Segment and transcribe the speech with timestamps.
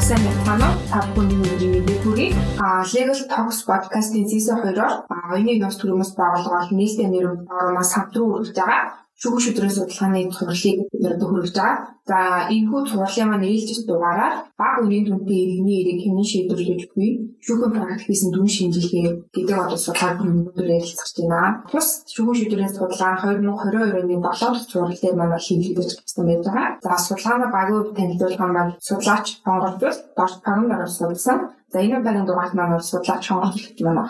[0.00, 0.76] сайн байна уу?
[0.90, 2.30] Та бүхэн миний мэдээ хүргэе.
[2.58, 8.58] А Level Talks podcast-ийн season 2-оор оюуны нос төрөмөс байгуулгаар нийлдэм нэр оромоос хамтран үргэлж
[8.58, 11.94] байгаа шүүх шүдрийн судалгааны цуглыг бид хөргөж байгаа.
[12.10, 12.18] За
[12.54, 17.08] энэхүү цуглын маань ээлжис дугаараар баг үнийн дүнтэй иргэний эрийг хэмнэн шийдвэрлэж буй
[17.44, 21.64] шүүхэн практик хийсэн дүн шинжилгээ гэдэг одоо судалгааг өнөөдөр ярилцах гэж байна.
[21.70, 26.54] Тус шүүхэн шийдвэрийн судалгаа 2022 оны 7 дахь цуглал дээр манай хийгдэж гисэн байдаг.
[26.84, 31.38] За судалгааны багийн танилцуулга маань судлаач хонгордвол дорч паран дараа судалсан.
[31.72, 34.04] За энэ удаагийн дугаарт маань судлаач хонгордвол гэж байна.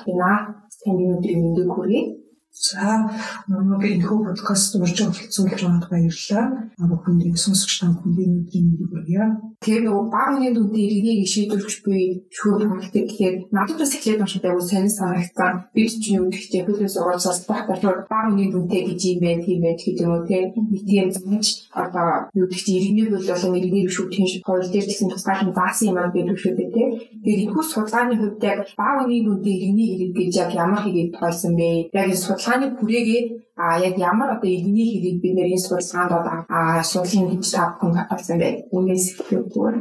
[0.85, 2.24] Таны өдрийн мэндийг хүргэе.
[2.55, 3.11] За
[3.51, 6.71] өнөөгийн энэхүү подкаст урьж оролцуулж байгаад баярлалаа.
[6.79, 9.27] Бүхэндээ сонсогч та бүхэндээ өдрийн мэндийг хүргье.
[9.59, 14.47] Тэр нөгөө баг үеийн дүндээ иргэнийг шийдвэрлэж буй шүүх хамгаалдаг гэхээр надад бас эхлээд уншаад
[14.47, 15.53] аягүй сайн санагдсан.
[15.75, 19.79] Би ч юм гэхдээ хөлөөс оролцоод багтаа баг үеийн дүнтэй гэж юм байна тийм байх
[19.83, 24.71] гэдэг юм уу тийм замч одоо юу гэх чинь иргэний хөл болон иргэний шүүхийн хууль
[24.71, 26.91] дээр гэсэн тусгаарлан заасан юм аа гэдэг шүү дээ тийм.
[27.19, 31.53] Тэгэхээр энэхүү судалгааны хувьд яг баг үеийн дүндээ иргэний хэрэг гэж яг ямар хэрэг тоолсон
[31.59, 31.91] бэ?
[31.91, 33.23] Яг энэ судалгааны хүрээгээ
[33.57, 37.63] а яг ямар одоо иргэний хэрийг бид нэр энэ судалгаанд одоо а суулын гэж та
[37.73, 38.53] бүхэн баталсан бай.
[38.77, 39.75] Үнээс хэлбэр.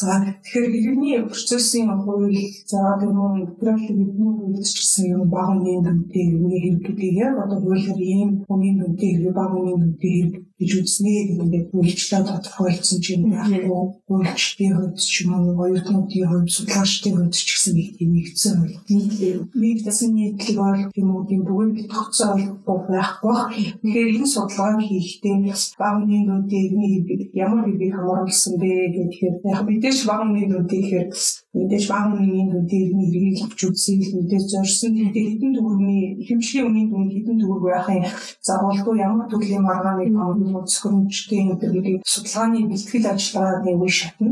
[0.00, 6.60] За тэгэхээр иргэний процессын хууль за гэмүн федерал иргэний гэсэн юм баг үнийн дүнтэй иргэний
[6.62, 11.68] хэрэгүүдийг яг одоо хуулиар ийм үнийн дүнтэй иргэ баг үнийн дүнтэй хэрэг гэж үзснээр ингээд
[11.72, 17.72] үйлчлээ тодорхойлсон чинь яахгүй үйлчлэлийн хувьд ч юм уу оюутнуудын хувьд судлаачдын хувьд ч гэсэн
[17.80, 18.76] нэг тийм нэгдсэн үйл.
[19.56, 22.36] Нэгдсэн нийтлэг бол юм уу тийм бүгд тогтцоо
[22.92, 23.36] байхгүй.
[23.80, 25.36] Тэгэхээр энэ судалгааг хийхдээ
[25.80, 26.72] багны нүдийг
[27.32, 31.08] ямар хэвээр хамруулсан бэ гэхээр яг мэдээж багны нүдийг гэхээр
[31.54, 34.92] мэдээж багны нүдийг нэрийг авч үзсэн мэдээж зорьсон.
[35.10, 38.06] Хэдэн төгрөгийн хэмжлийн үнийн дүн хэдэн төгрөг байхын
[38.46, 40.14] загвалгүй ямар төрлийн маргааныг
[40.70, 44.30] зөвхөмжтэй энэ гэдэг судалгааны бэлтгэл ажиллагааны үе шатна.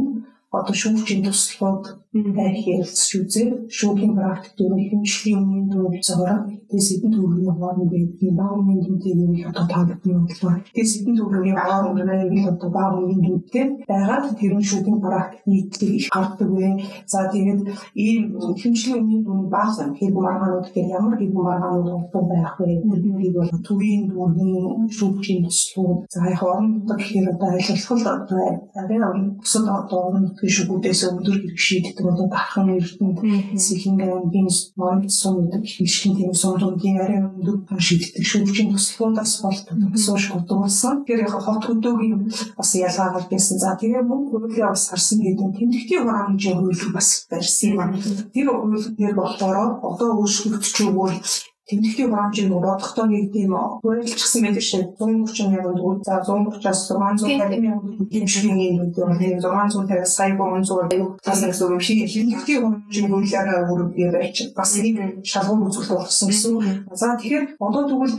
[0.54, 3.68] Одоо шүүгчийн туслууд байх ярилцж үзээ.
[3.68, 9.52] Шүүхийн практик дээр хэмжлийн өмнө дөрөв цагаар тэс эдэн төгрөгийн хооронд байдгийн баг дүнтэй нэг
[9.52, 10.56] одоо та бидний бодлоо.
[10.72, 12.00] Тэс эдэн төгрөгийн хооронд
[12.32, 16.80] нэг одоо баг дүнтэй байгаад тэр нь шүүхийн практик нийтлэг их гардаг вэ.
[17.04, 17.60] За тэгээд
[17.92, 22.80] ийм хэмжлийн өмнө дүн баг хэрэг маргаанууд гэхээр ямар хэрэг маргаанууд утга байх вэ?
[22.88, 28.40] Энийг бол төвийн дүүргийн шүүгчийн туслууд за яг орондоо гэхээр одоо айлчлал одоо
[28.80, 28.98] арай
[29.36, 33.18] бусад одоо оронд шүүгүүдээс өндөр хэрэг шийддэг одоо дархан эрдэнэт
[33.58, 39.76] сэхингээр бинс монд сум гэдэг хэмжлэн тийм сумдуудын арай өндөр шийддэг шүүгчийн туслуудаас болдог
[40.18, 41.02] шууд болсон.
[41.04, 43.58] Тэгэхээр яг хот хөдөөгийн бас ялгаагаар байсан.
[43.58, 47.90] За тэгээ мөн хуулиа бас харсан гэдэг тэмдэгтийн хураамжийн хуулийг бас барьсан юм.
[48.34, 51.18] Тэр хууль дээр болохоор одоо өөрчлөгдөж өгвөл
[51.68, 54.82] тэмдэгтийн хураамжийг бодохдоо нэг тийм хуульчсан байдаг шээ.
[54.96, 60.88] 130 мянган төгрөг за 130-аас 650 мянган хэмжээний нэг нэг 650 сая гон зур
[61.20, 62.08] тас нэг юм шиг.
[62.08, 66.52] Тэмдэгтийн хураамжийн хуулиараа үргэлж байж бас нэг шалгуур үзүүлэлт болсон гэсэн.
[66.96, 68.16] За тэгэхээр одоо тэгвэл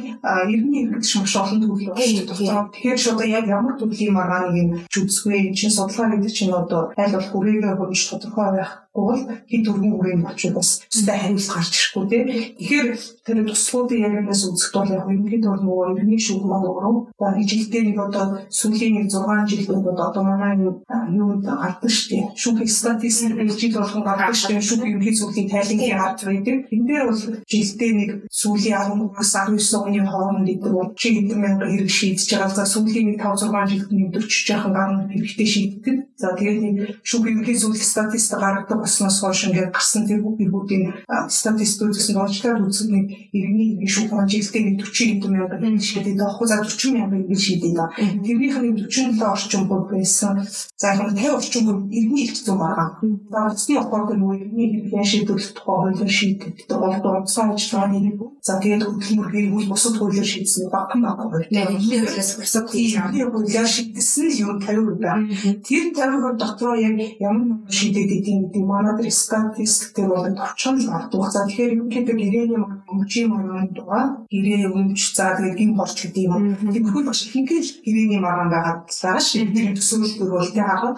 [0.54, 2.70] иргэний иргэдч маш олон төрөл байна.
[2.70, 7.34] Тэгэхээр шууд яг ямар төрлийн маргааныг нь жүзгүй чинь судалгаа гэдэг чинь одоо аль болох
[7.34, 8.72] үрээгээ хөрж тодорхой байх
[9.08, 12.26] бол хэд төргийн үрээнд очиж бас өстэй хариулт гарч ирэхгүй тийм.
[12.60, 12.88] Тэгэхээр
[13.26, 17.84] тэр туслуудын ярианаас үзэхэд бол яг ерөнхийд бол нөгөө иргэний шүүх маань өөрөө за жилдээ
[17.88, 22.24] нэг одоо сүүлийн нэг 6 жилд одоо манай юунд гардаг дээ.
[22.36, 24.62] Шүүх статистик жил болгон гардаг дээ.
[24.62, 26.58] Шүүх ерөнхий зөвлөлийн тайлангийн харж байдаг.
[26.74, 31.70] Энэ дээр бол жилдээ нэг сүүлийн 13-аас 19 оны хооронд гэдэг бол чи хэдэн мянган
[31.74, 32.56] хэрэг шийдэж байгаа.
[32.56, 35.96] За сүүлийн нэг 5 6 жилд нэг 40 жаахан гаруй хэрэгтэй шийддэг.
[36.18, 41.94] За тэгээд нэг шүүх ерөнхий зөвлөлийн статистик гаргадаг болсноос хойш ингээд гарсан тэр бүгдийн статистик
[41.94, 43.06] үзсэн доочлаад үзсэн нэг
[43.38, 46.48] иргэний иргэн шүүх жилдээ нэг 40 хэдэн иргэн шийдэд байгаа.
[46.50, 47.94] За 40 мянган иргэн шийдэд байгаа.
[48.26, 50.42] Тэрнийх нь 47 орчим бүр байсан.
[50.82, 52.90] За яг 50 орчим бүр иргэний их зүүн байгаа.
[53.30, 56.56] За утасны ухаантай нөгөө иргэний иргэн шийдвэрлэх тухай хуулиар шийдэд.
[56.66, 58.18] Тэгээд дурдсан ажиллагааны нэг.
[58.42, 61.46] За тэгээд хөдөлмөрийн үйл бусад хуулиар шийдсэн багхан багхан.
[61.54, 65.30] Иргэний хуулиас бусад хуулиар шийдсэн юм 50% байна.
[65.62, 71.32] Тэр 50% дотор яг ямар шийдэд гэдэг манай статистик дээр бол товчхон гардаг.
[71.34, 72.62] За тэгэхээр юу гэдэг гэрээний
[72.94, 76.54] өмчийн маргаан дугаа гэрээ өмч за тэгээд гин борч гэдэг юм.
[76.74, 79.50] Тэгэхгүй бас хингээл гэрээний маргаан байгаад байгаа шүү.
[79.56, 80.98] Тэр төсөөлөл бол тэг хараад.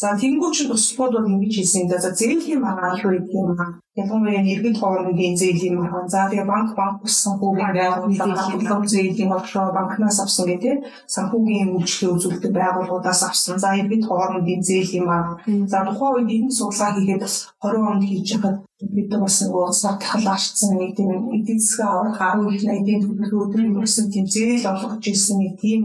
[0.00, 1.92] За тэнгуү чинь туслууд бол ингэж хэлсэн.
[1.92, 6.70] За зээлийн маргаан юу гэдэг юм аа ялангуяа нэргэн хоорондын зээлийн маргаан за тэгээ банк
[6.78, 10.78] банк ус санхүүгийн байгууллагын зээлийн оршоо банкнаас авсан гэдэг
[11.14, 13.58] санхүүгийн үйлчлэл үзүүлдэг байгууллагуудаас авсан.
[13.58, 18.58] За иргэд хоорондын зээлийн маргаан за тухайн үед энэ судалгаа хийгээд 20 онд хийж байхад
[18.94, 23.78] бид бас нөгөө сатхал арчсан нэг тийм эдийн засгийн аврах 10 их 80 төлөвлөгөө өдрийн
[23.80, 25.82] өрсөн тийм зээл олгож ирсэн нэг тийм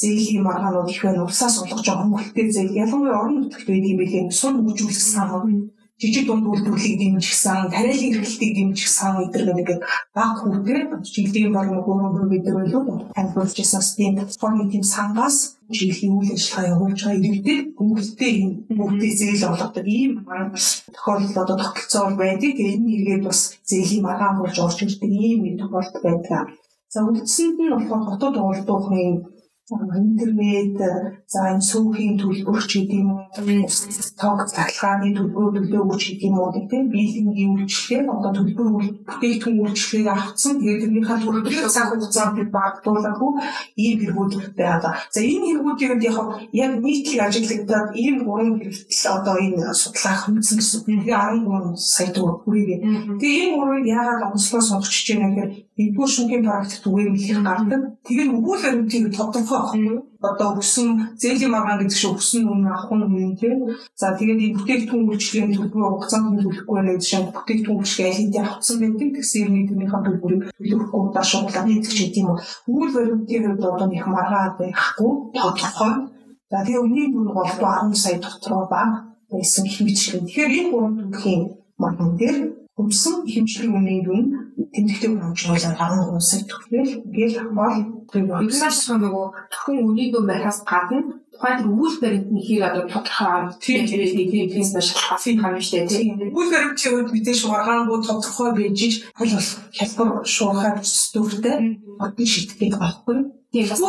[0.00, 1.26] зээлийн маргаанууд их байна.
[1.26, 2.78] Улсаас олгож байгаа хөнгөлтэй зээл.
[2.82, 4.30] Ялангуяа орон нутагт байдаг юм билээ.
[4.30, 5.28] Сун хөгжүүлэх сан
[6.00, 9.68] жижиг дунд үйлдвэрлэлийг дэмжихсэн, тариалан хэрэглэлтийг дэмжихсэн гэдэг нэг
[10.16, 12.82] баг хүрдээ жилийн гурван өдөр байлуу
[13.14, 19.12] танилцуулж ирсэн тийм платформын тийм сангаас жилийн үйл ажиллагаа явуулж байгаа иргэдэд хүмүүстээ энэ бүгдээ
[19.18, 20.12] зээл олгодог ийм
[20.94, 22.50] тохиолдол одоо тогтолцоо байдаг.
[22.52, 26.44] Тэгээ энэ иргэд бас зээлийн маргаан болж орж ирдэг ийм тохиолдол байдаг.
[26.92, 29.33] За үндсэнд нь болохоор хотод уулдуухын
[29.70, 30.76] интернет
[31.26, 33.64] за энэ сүүхийн төлбөрч гэдэг юм уу
[34.20, 38.68] тог цахилгааны төлбөр төлөө өгч гэдэг юм уу тийм биелэнгийн үйлчлэгээр одоо төлбөр
[39.08, 43.40] бүтээгдэхүүн үйлчлэгийг авцсан тэгээд тэрнийхээ төлбөрийг цаг хугацаанд багтуулах уу
[43.80, 44.94] ийм хэрэгүүдтэй байгаа.
[45.08, 46.18] За энэ хэрэгүүдийг яг
[46.52, 50.80] яг нийтлэг ажиглагдаад ийм гурван хэрэгтэл одоо энэ судлаа хүнсэн гэсэн.
[50.84, 52.78] Тэгээ 13 сая төгрөг хүрээгээ.
[53.16, 57.82] Тэгээ энэ гурвыг яагаад онцлог сонгогч чинь гэхээр нэгдүгээр шүүхийн практикт үгэмлэх гардаг.
[58.06, 59.98] Тэгээ өгүүл баримтыг тодорхой авахгүй.
[60.22, 63.58] Одоо өгсөн зээлийн маргаан гэдэг шиг өгсөн үнэ авах нь үнэ тийм.
[63.98, 68.76] За тэгээд энэ бүтээгдэхүүн үйлчлэгийн төлбөрөө хугацаанд төлөхгүй байх шин бүтээгдэхүүн үйлчлэгээ аль хэдийн авсан
[68.78, 69.08] байдаг.
[69.18, 72.38] Тэгсэн юм нийтнийхээ төлбөрийг төлөхгүй удаа шуглаа нэг гэж юм уу.
[72.70, 75.92] Өгүүл баримтын хувьд одоо нэг маргаа байхгүй тодорхой.
[76.50, 78.90] За тэгээ үнийн дүн бол 10 сая дотроо баг
[79.26, 80.22] байсан хэмжээ.
[80.22, 81.42] Тэгэхээр энэ гурван төрлийн
[81.82, 82.38] маргаан дээр
[82.74, 84.22] Өмсөн хэмжлийн үнийн дүн
[84.74, 87.76] тэмдэгтэй хэмжүүлэн 13 сая төгрөг гээл бол
[88.10, 93.86] Биднээс нөгөө төхөн үнийн дүн байхаас гадна тухайн тэр өгүүл баримтны хийг одоо тодорхой тийм.
[93.86, 94.66] тийм тийм.
[94.82, 96.18] шалхах юм дээ тийм.
[96.30, 98.80] Өгүүл баримтын үед мэдээж маргаангуу тодорхой байж
[99.18, 101.58] хол бол хялбар шуурхаар төсдөртэй
[102.02, 103.18] одны шийтгэдэг байхгүй.
[103.54, 103.80] Тийм бас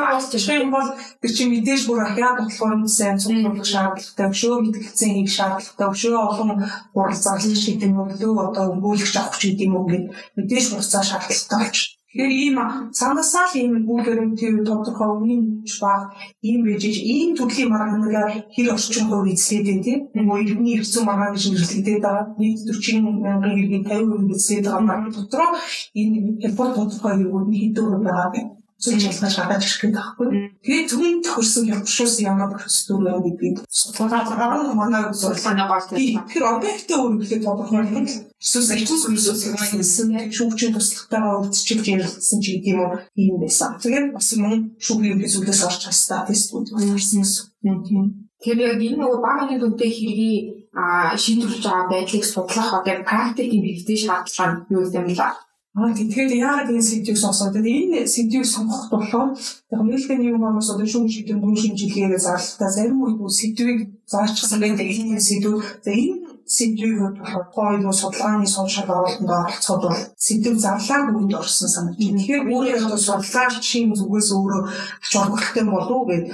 [0.00, 0.88] бас жишээ нь бол
[1.20, 6.50] тэр чинь мэдээж бүр ахиад бодлогын сайн цуглуулах шаардлагатай өшөө мэдгэлцэн хийх шаардлагатай өшөө олон
[6.96, 10.04] гурал зарлах гэдэг нь өглөө одоо өнгөлөгч авах гэдэг юм уу гэд
[10.36, 11.80] мэдээж хугацаа шаардлагатай болж
[12.12, 12.56] Тэгэхээр ийм
[12.92, 16.12] цаанасаа л ийм үйл баримтын тодорхой үнийн баг
[16.44, 21.32] ийм байж ийм төрлийн маргааныг хэр орчин хувь эзлээд байна тийм нөгөө иргэний ирсэн маргаан
[21.32, 22.26] гэж нэрлэгдээд байгаа.
[22.36, 24.88] Нийт 40 мянган иргэний 50% эзлээд байгаа.
[24.88, 25.50] Маргаан дотроо
[26.00, 28.40] энэ хялбар тодорхой хэрэгүүд нь хэдэн хувь байгаа вэ?
[28.82, 30.26] Зөв шалгаж гадаад ирэх гэдэг байхгүй.
[30.66, 36.98] Тэгээд зөвхөн тохирсон явуулсан ямар процедур вэ гэдгийг судалгаа гаргах манай судалгааны гол тэгэхээр объектээ
[36.98, 42.98] өөрөглөө тодорхой юм л эсвэл ажил үйлссэн шүүгчийн туслахтайгаа өвдчихж ярилцсан ч гэдэг юм уу
[43.14, 43.78] ийм байсан.
[43.78, 47.22] Тэгээд бас мөн шүүхийн зүйлээс орч хастаа тестүүд болсон
[47.62, 48.06] юм.
[48.42, 50.66] Тэр яг энэ нөгөө багын дүнтэй хэргийг
[51.22, 55.14] шийдвэрлэж байгаа байдлыг судлах одоо практикийн хэрэгтэй шаардлага нь юу юм бэ?
[55.72, 59.32] Аа тэгэхээр яагаад энэ сэдвийг сонсоод энэ сэдвийг сонгох болохоор
[59.72, 64.84] яг нээлтний юм хүмүүс одоо шүүх шийдвэр мөн шинжилгээгээ зарлахтаа зарим үед сэдвийг заачсан байдаг
[64.84, 71.40] энэ сэдв за энэ сэдвийг болохоор гоё судалгааны суушаал оролтонд оролцоход бол сэдв зарлааг үгэнд
[71.40, 72.20] орсон санагдаж байна.
[72.20, 74.62] Тэгэхээр өөрөө судлаач шин зүгээс өөрөө
[75.04, 76.24] ач холбогдолтой болов уу гэж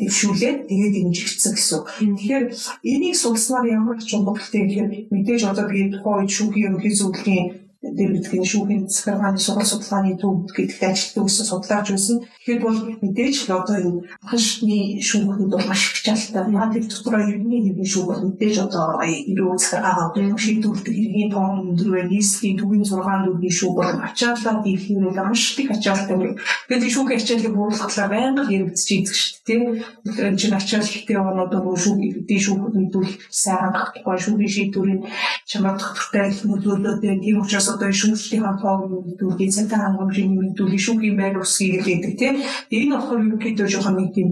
[0.00, 1.80] дэвшүүлээд тэгээд дэмжигдсэн гэсэн.
[2.16, 2.44] Тэгэхээр
[2.92, 8.10] энийг судалснаар ямар ач холбогдолтой гэхээр мэдээж одоо би тухайн үед шүүхийн ерөнхий зөвлөлийн дээр
[8.16, 12.16] бидний шүүхийн захиргааны сургалт судалгааны төвд гэдэгт ажилтдаг гэсэн судлаач байсан.
[12.24, 16.44] Тэгэхээр бол мэдээж л одоо энэ хашны шүүхэд бол маш их чалтай.
[16.50, 21.90] Наад их дотроо ерний хэвний шүүх бол мэдээж одоо ирүү захиргаагаа шийдвэрлэдэг хэргийн тоон өндөр
[21.92, 22.10] байна.
[22.10, 26.40] Нийслэлийн төвийн 6 дөрвийн шүүх бол ачаалал дийлхий бол маш их ачаалтай байна.
[26.68, 29.62] Тэгээд шүүхийн ачааллыг бууруулахлаар байнга хэрэгжиж идэх шүү дээ.
[30.06, 35.02] Тэгэхээр чинь ачаал ихтэй байгаа одоо шүүх иргэдийн шүүхэд мэдүүлэх сайхан гахгүй шүүхийн шийдвэрийн
[35.50, 41.84] чамд доктортай нөлөөлөд тийм учраас одоо шүүгчдийн хамтаа мэдүүлгийн цэнтэй хангамжийн мэдүүлгийн шүүхийн байр усгийг
[41.84, 42.34] гэдэг тийм.
[42.72, 44.28] Энэ болохоор ерөнхийдөө жоохон нэг тийм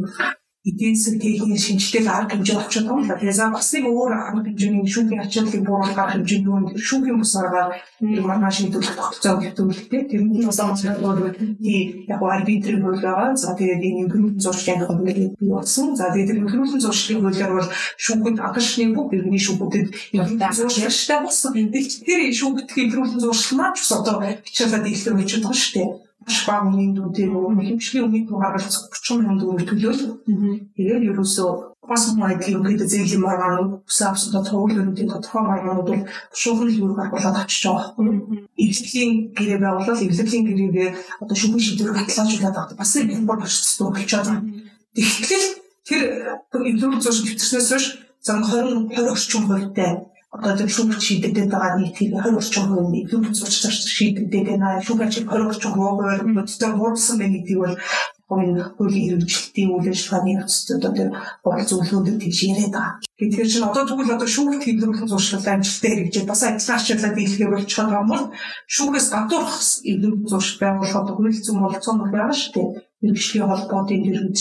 [0.65, 2.57] эдийн засаг техникийн шинжилгээ арга хэмжээ
[2.89, 3.21] юм байна.
[3.21, 7.69] Тэгэхээр бас нэг өөр арга хэмжээний шүүхийн ачааллыг бууруулах хэмжээнд нүүн шүүхийн бус аргаар
[8.01, 10.03] маргааш шийдвэрлэх тогтолцоо гэтүүлэлтэй.
[10.09, 13.37] Тэрний бас онцлог тий яг арбитрийн хууль байгаа.
[13.37, 15.93] За тэгээд энэ имплемент зуршлын хуулийг бий болсон.
[16.01, 17.69] За тэгээд тэр имплемент зуршлын хуулиар бол
[18.01, 19.89] шүүхэнд агашны бүх иргэний шүүхүүдэд
[20.49, 21.53] зуршилтай болсон.
[21.53, 26.93] Тэр шүүхтгийн имплемент зуршил маань ч одоо бичээлээд илэрч байгаа шүү дээ маш бага үнийн
[26.97, 30.03] нөгөө хэмжлийн үнийн дүү гаргалц 30 мянган төгрөг төлөөл.
[30.77, 31.51] Тэгээд ерөөсөө
[31.89, 36.03] бас айдлын үгээд зээлийн маргаан үсээ авсан тохиол өрнөдийн тодорхой маргаанууд бол
[36.33, 38.49] шуухан л юу гаргалаад очиж байгаа байхгүй.
[38.65, 40.91] Эвлэлийн гэрээ байгуулал эвлэлийн гэрээгээ
[41.23, 42.77] одоо шүүхэн шийдвэр баталгаажуулаад байгаа.
[42.81, 44.43] Бас нэг бод очсон болчиход байна.
[44.97, 45.45] Тэгэхээр
[45.89, 46.03] тэр
[46.57, 47.87] эвлэлийн зурш төвчснээс хойш
[48.25, 49.93] зам 20 20 орчим хувьтай
[50.35, 54.83] одоо зөв шүүх шийдэгдээд байгаа нийтийг 20 орчим хувийн илүү зурч зарч шийдэгдээд байна.
[54.87, 57.77] Шүүх ажил 20 орчим хувиар бодтой хуурсан байх гэдгийг бол
[58.27, 61.11] хуулийн хуулийн хэрэгжилтийн үйл ажиллагааны явцад одоо тэр
[61.45, 62.99] бодол зөвлөгөөнд тийш яриад байгаа.
[63.19, 68.03] Тэгэхээр чинь одоо тэгвэл одоо шүүхт хэвлэмжлэх зуршил амжилттай хэрэгжиж бас ажиллаачлаад дийлхээ болчиход байгаа
[68.03, 68.25] юм бол
[68.75, 69.55] шүүхээс гадуурх
[69.87, 72.69] хэвлэмжлэх зуршил байгуулахад хууль зүйн болцоо нь байгаа шүү дээ
[73.05, 73.49] мэрэгжлийн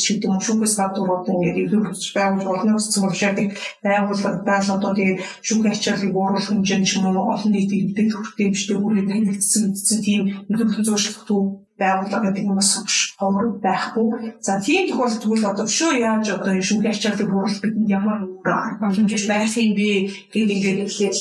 [0.08, 3.48] гэдэг юм шүүхээс гадуур одоо ингээд эвлэг хүсч байгуулж болно гэсэн юм шаарддаг
[3.86, 8.78] байгууллага байл одоо тэгээд шүүхийн ачааллыг бууруулах хэмжээнд ч юм уу олон нийтийн дэд хүртээмжтэй
[8.80, 12.70] бүрээ танилцсан гэсэн тийм нөхөрлөн зуршлах төв байгууллага гэдэг нь бас
[13.18, 14.38] ховор байхгүй.
[14.42, 19.54] За тийм тохиолдолд тэгвэл одоо шүү яаж одоо шүүхийн ачааллыг бууруулах бидэнд ямар боломж байх
[19.58, 19.90] юм бэ
[20.34, 21.18] гэдэг ингээд эхлээд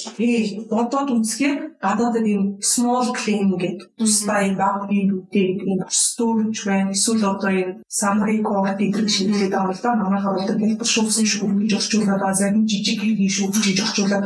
[0.69, 5.01] бодоод үзэхээр гадаадд ийм small claim гэдэг тусдаа юм багны
[5.33, 6.93] гэдэг ийм storage байна.
[6.93, 9.97] Эсвэл одоо ийм summary code гэдэг шинжилгээ байгаа л да.
[9.97, 12.41] Манай харуулдаг хэлбэр шүүсэн шүү гэж орчуулаад байгаа.
[12.41, 14.25] Зарим жижиг хэргийн шүү гэж орчуулаад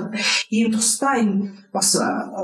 [0.50, 1.94] ийм тусдаа ийм бас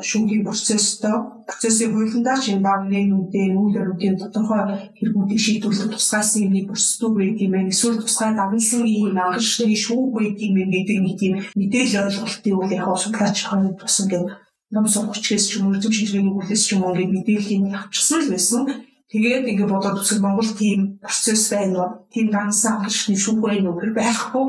[0.09, 4.63] шүүхийн процесстой процессын хуулиндаа чинь багны нүдтэй үйлдвэрүүдийн тодорхой
[4.97, 7.69] хэрэгүүдийг шийдвэрлэх тусгай юмны бүрсдүү байт юм байна.
[7.69, 12.89] Эсвэл тусгай давнсан ийм агшны шүүх байт юм гэдэг нэг тийм мэдээлэл ойлголтын үйл яг
[12.97, 14.33] судлаач хань тусан гэдэг
[14.73, 18.33] ном сургачээс ч юм уу зөв шинжилгээний үйлээс ч юм уу ингээд мэдээллийг авчихсан л
[18.33, 18.63] байсан.
[19.13, 21.91] Тэгээд ингээд бодоод үсэг Монгол тийм процесс байна уу?
[22.09, 24.45] Тийм дансан агшны шүүх байна уу байхгүй.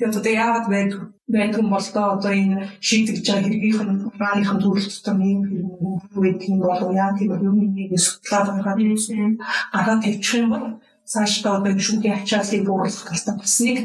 [0.00, 4.86] Тэгээд одоо яагаад байдаг байдаг юм бол одоо энэ шийдэж байгаа хэргийнх нь урааныхын төрөл
[4.86, 5.66] дотор ийм хэрэг
[6.22, 8.74] байдаг юм болов яа тийм юм нэг судлаад байгаа
[9.24, 9.32] юм.
[9.74, 10.66] Гараа тавьчих юм бол
[11.12, 13.78] цаашдаа одоо шүүхийн ачааллыг бууруулах гэсэн бас нэг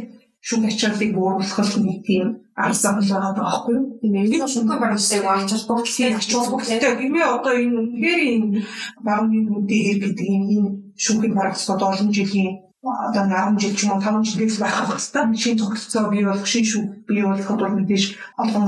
[0.48, 2.28] шүүх ачааллыг бууруулах нэг тийм
[2.64, 3.86] арга замал байгаа байхгүй юу?
[4.02, 4.26] Тийм ээ.
[4.36, 6.94] Энэ шүүх баримтыг ачаал бүгдийг ачаал бүгдтэй.
[7.02, 8.60] Гэмээ одоо энэ үнэхээр энэ
[9.06, 10.70] багны нүдийн хэрэг гэдэг энэ
[11.04, 15.38] шүүхийн баримт одоо олон жилийн одоо 10 жил ч юм уу 5 жилээс байх хэвээр
[15.38, 18.06] шинэ тогтолцоо бий болох шинэ шүү бий болоход бол мэдээж
[18.42, 18.66] олон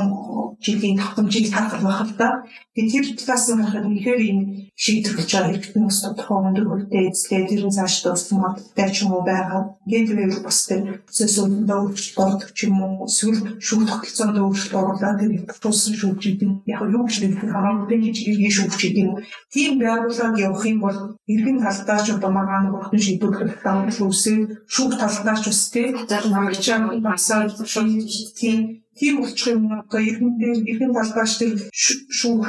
[0.62, 2.44] жилийн давтамжийг таах байх л да.
[2.74, 4.44] Тэгээд тэр талаас нь харахад үнэхээр энэ
[4.74, 9.14] шийдвэрлэж байгаа хэрэгтэн ус тодорхой өндөр хөлтэй эзлээ тэр нь цааш дууссан модтай ч юм
[9.14, 9.62] уу байгаа.
[9.86, 15.20] Ингээд байвал бас тэр процессыг өөрчлөлт ордог ч юм уу эсвэл шүү тогтолцоонд өөрчлөлт оруулаад
[15.22, 19.14] тэр туссан шүү гэдэг нь яг юу гэж нэг хамаагүй гэж иргэн шүү гэдэг юм.
[19.54, 20.98] Тийм байгууллага явах юм бол
[21.30, 24.40] иргэн талдаа ч одоо маргаан бүрхэн шийдвэрлэх дамжуулах үсээ
[24.74, 26.68] шүүх талдаа ч тийм зарим хамгаалж
[27.08, 27.42] басаа
[28.40, 28.60] тийм
[29.00, 30.32] тийм болчих юм одоо иргэн
[30.72, 31.54] иргэн талдаа ч тэр
[32.20, 32.46] шүүх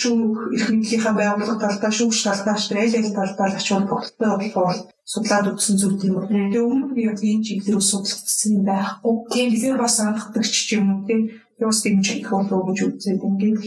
[0.00, 0.38] шүүх
[0.74, 4.78] мэдлийн байгууллага талдаа шүүгч талдаа ч аль аль талдаа ачаал тогтолтой болохоор
[5.12, 6.26] судлаад үзсэн зүйл тийм үү.
[6.32, 9.14] Тэгээ өмнө нь яг энэ чиглэлээр судлагдсан юм байхгүй.
[9.30, 9.48] Тийм.
[9.52, 11.20] Бид бас анхдагч юм уу тийм
[11.62, 13.58] Юус тийм ч их болов гэж үзээд ингээд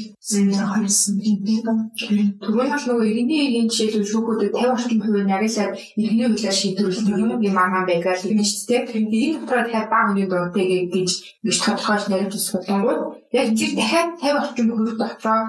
[0.60, 1.88] харсан юм байна.
[2.44, 7.08] Түрүүн бол нөгөө иргэний эгийн жишээлбэл шүүхүүдэд 50 орчим хувийн агуулаар иргэний хуулиар шийдвэрлэх
[7.48, 8.82] юм аа байгаар юм шүү дээ.
[8.98, 11.10] Энэ дотроо 50 баг хүний дуртай гэж
[11.48, 13.02] гэж тодорхойлж нарийн судалгууд
[13.38, 15.42] яг тэр дахиад 50 орчим хувь дотроо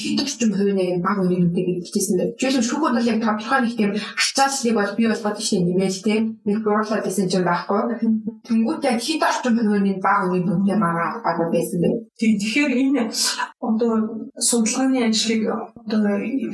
[0.00, 2.34] хэд орчим хувийн баг хүний нүдтэй гэж хэлсэн байна.
[2.40, 6.58] Жишээлбэл шүүхүүд бол яг тодорхой нэг тийм ачааллыг бол бий болгоод дээ нэмээд тийм нэг
[6.64, 7.82] бууруулаад байсан юм байхгүй.
[8.46, 11.88] Тэнгүүт яг хэд орчим хувийн баг хүний нүдтэй мараа баг байсан бэ.
[12.18, 13.02] Тэгэхээр энэ
[13.68, 13.92] одоо
[14.48, 16.00] судалгааны ажлыг одоо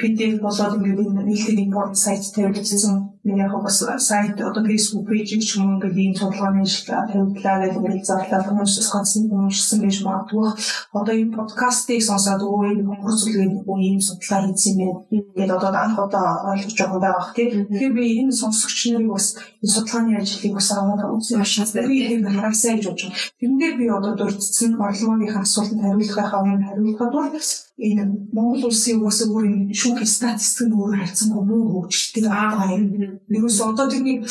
[0.00, 5.40] PDF болоод ингээд энэ нийлдэг import сайт тавьчихсан нэг яг бас сайт одоо Facebook page
[5.40, 10.49] ч юм ингээд ийм судалгааны ажил тавьдлаа гэж ингээд зарлаа хүмүүсээс ганцхан уншсан гэж магадгүй.
[10.93, 14.97] Одоо энэ подкастыг сонсоод өө энэ зүйлийн бүх ийм судалгаа хийсэн юм.
[15.09, 17.64] Ингээд одоо анх удаа ойлгож байгаа байх тийм.
[17.64, 19.26] Тэгэхээр би энэ сонсогч нарыг бас
[19.64, 23.21] энэ судалгааны ажлыг бас аваад үзсэн учраас би энэ харагсаа гэж бодож байна.
[23.40, 27.33] Тэрнээр би одоо дурдсан орлогын асуултанд хариулахаа өмнө хариулахад бол
[27.75, 33.19] энэ Монгол улсын угаас өөр энэ шүүх статистик нь өөр харьцангуй муу хөгжилтэй байгаа юм.
[33.26, 34.23] Нэгээс одоо тэрний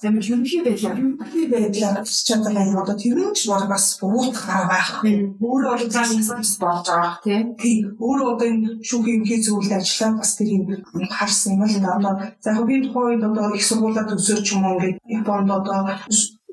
[0.00, 5.00] замд ерөнхий байдлаар ерөнхий байдлаар чадвар юм одоо тэр нь ч бас буурах байх.
[5.00, 7.96] Өөр бол цаашаас болж байгаа тийм.
[7.96, 10.64] Өөр одоо энэ шүүхийн ерөнхий зөвлөлд ажиллаа бас тэр юм
[11.08, 11.96] харсан юм л да.
[11.96, 12.12] Одоо
[12.44, 15.88] за яг би тухайд одоо их сургуулаад өсөж юм уу ингээд Японд одоо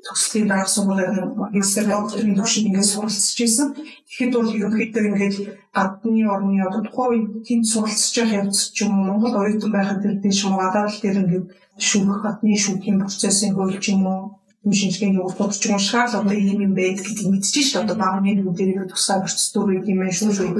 [0.06, 3.68] төслийн дарга сургуулийн магистр докторийн төвшин ингээд суралцж байсан.
[4.06, 5.36] Тэгэхэд бол ерөнхийдөө ингээд
[5.76, 10.02] гадны орны одоо тухайн үед тэнд суралцж явах явц ч юм уу Монгол оюутан байхад
[10.02, 11.46] тэр дэш юм гадаад дээр ингээд
[11.88, 14.20] шүүх гадны шүүхийн процессын хөлж юм уу
[14.66, 17.84] юм шинжилгээний үр дагавч уншаал одоо ийм юм байд гэдгийг мэдчихэж шүү дээ.
[17.86, 20.54] Одоо багны нүдээр тусгай процедур юм байна, шүүх юм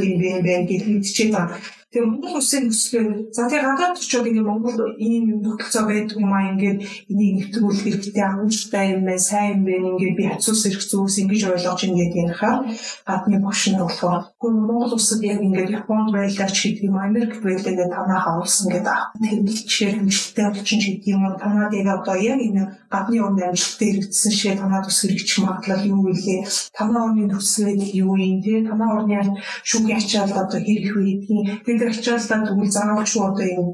[0.46, 1.82] байна гэж мэдчихэж байгаа.
[1.92, 6.32] Тэгээ Монгол улсын төслөө за тэгээ гадаад очиод ингээ Монгол ийм юм тогтолцоо байдаг юм
[6.32, 6.78] аа ингээд
[7.12, 11.42] энийг нэвтрүүлэх хэрэгтэй агуулжтай юм байна, сайн юм байна ингээд би хацуус ирэх зүйлс ингэж
[11.52, 12.58] ойлгож ингээд ярихаар
[13.04, 17.61] гадны багш нар болохоор гоо Монгол улсад яг ингээд Японд байлаач гэдэг юм Америк байлаа
[17.61, 19.12] гэдэг танаа харуулсан гэдэг аа.
[19.20, 24.32] Тэгээд жишээ хэмжлэлтэй болчин гэдэг юм танаад яг одоо яг энэ гадны орны амжилттай хэрэгжсэн
[24.32, 26.49] шээ танаад ус хэрэгжих магадлал юу вэ?
[26.72, 28.64] Танаа орны төсөл юу юм те?
[28.64, 29.20] Танаа орны
[29.68, 33.69] шүүхийн ачаал одоо хэрэг вэ гэдгийг тэр ачааллаа тэгвэл заавал шүү одоо юм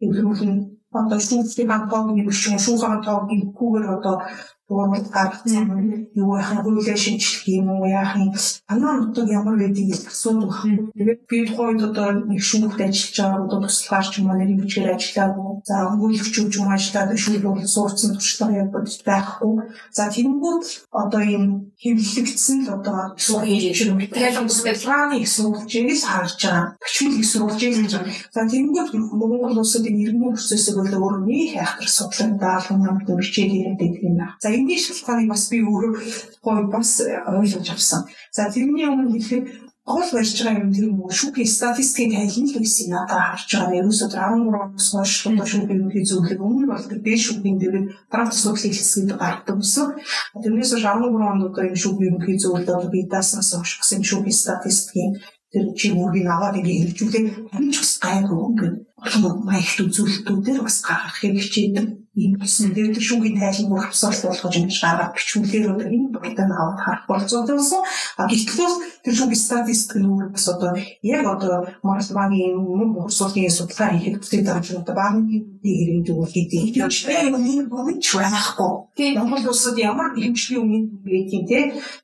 [0.00, 0.52] эвлүүлэн
[1.00, 4.16] одоо шүүхийн хамтаг нэг шиг шүүхийн хамтаг нэггүйгээр одоо
[4.70, 5.66] дуурал гаргацсан
[6.14, 8.30] юу яхаа хуулиа шинжлэх юм уу яах юм?
[8.70, 13.58] Анаа нутаг ямар байдгийг асуудаг байхгүй тэгээд би тухайд одоо нэг шүүхт ажиллаж байгаа одоо
[13.66, 15.50] туслахаар ч юм уу нэр бичгээр ажиллаагүй.
[15.66, 19.54] За өнгөлөгч юм юм ажиллаад шүүх бол суурцсан туршлага яваад байхгүй.
[19.90, 20.64] За тэнгууд
[21.02, 21.44] одоо юм
[21.82, 24.46] хэвлэгдсэн л одоо шүүхийн жишээ телефон
[25.24, 31.24] сурвалжээс харж байгаа бичвэл сурвалжээс гэж байгаа за тэнгууд Монгол улсад иргэний процессыг бол өөрөө
[31.24, 35.58] нэг хайхтар судлан даалган намд бичээд ирээд байдаг юм байна за энэний шалтгааныг бас би
[35.64, 35.92] өөрөө
[36.44, 38.04] гоё бас ойлгож авсан.
[38.36, 42.88] За тэрний өмнө хэлэхэд гол барьж байгаа юм тэр мөн шүүхийн статистикийн тайлан л байсан
[42.92, 43.80] надад харж байгаа.
[43.80, 47.76] Ерөөсөө 13 оноос хойш шүүхийн ерөнхий зөвлөг өмнө бол тэр дээд шүүхийн дээр
[48.12, 49.88] практик зөвлөлийг хийсгэд гардаг гэсэн.
[50.42, 54.40] Тэрнээс хойш 13 онд одоо энэ шүүхийн ерөнхий зөвлөлд би дааснаас хойш бас энэ шүүхийн
[54.42, 55.12] статистикийн
[55.50, 57.24] тэр чи мөргийг аваад ингэ хэрэгжүүлээ.
[57.58, 61.74] Энэ ч бас гайгүй ингээд олон маягт үзүүлэлтүүдээр бас гаргах хэрэгжээд
[62.18, 62.74] ийм болсон.
[62.74, 67.04] Тэр тэр шүүхийн тайлбар бүр авсаалт болгож ингэж гаргаж бичүүлгээр одоо энэ бүгдээ аваад харах
[67.06, 67.82] болцоодсон.
[68.18, 68.74] А гэтэл
[69.06, 70.74] тэр шүүхийн статистик нь өөр бас одоо
[71.06, 75.22] яг одоо Марсбагийн мөн бохирсуулын судалгаа хийхэд бүтэц дарж одоо багны
[75.62, 76.82] хэрэг зүйл гэдэг.
[76.82, 76.90] Яг
[77.30, 78.74] энэ бүгд чрахгүй.
[79.14, 81.60] Монгол улсад ямар хэмжлийн өмнө байдгийг те.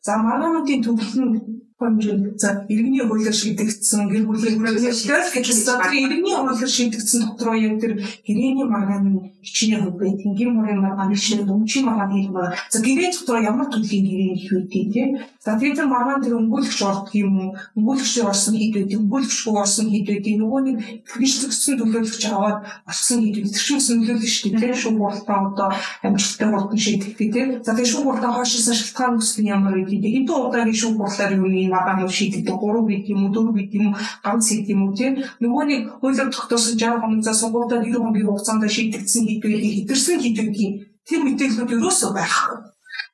[0.06, 6.32] За маргаануудын төвлөл нь хэмжээ за иргэний хуулиар шийдэгдсэн гэр бүлийн хуулиар гэж статистик иргэний
[6.32, 11.84] хуулиар шийдэгдсэн дотроо яг тэр гэрээний маргааны хичнээн хөв бай тэнгэр мөрийн маргааны хичнээн өмчийн
[11.84, 15.06] маргааны хэл маргаа за гэрээ дотроо ямар төрлийн гэрээ их үүдээ тий
[15.44, 17.50] за тэр тэр маргаан тэр өнгөлөгч ордог юм уу?
[17.76, 20.76] Өнгөлөгч орсон хэд үүдээ өнгөлөгчгүй орсон хэд үүдээ нөгөө нэг
[21.12, 25.68] хэрэгжлэгдсэн төлөөлөгч аваад орсон хэд үүдээ тэр чинь нөлөөлнө шүү дээ шүүх болтоо одоо
[26.02, 30.32] амжилттай болтон шийдэгдээ тий за тэр шүүх болтоо хоошисан шалтгаан нь ямар вэ гэдэг энэ
[30.32, 33.98] удаагийн шүүх болтоор юу юм маргааны шийдэгдэх 3 бид юм уу 4 бид юм уу
[34.24, 35.10] ганц хэд юм уу тий
[35.42, 40.72] нөгөө нэг хуулиар тогтоосон 60 хоног за сонгуультай 90 хоногийн хугацаанд шийдэгдсэн хэдвэгийг хэтэрсэн хэдвэгийн
[41.06, 42.58] тэр мэдээлэлүүд ерөөсөө байхгүй.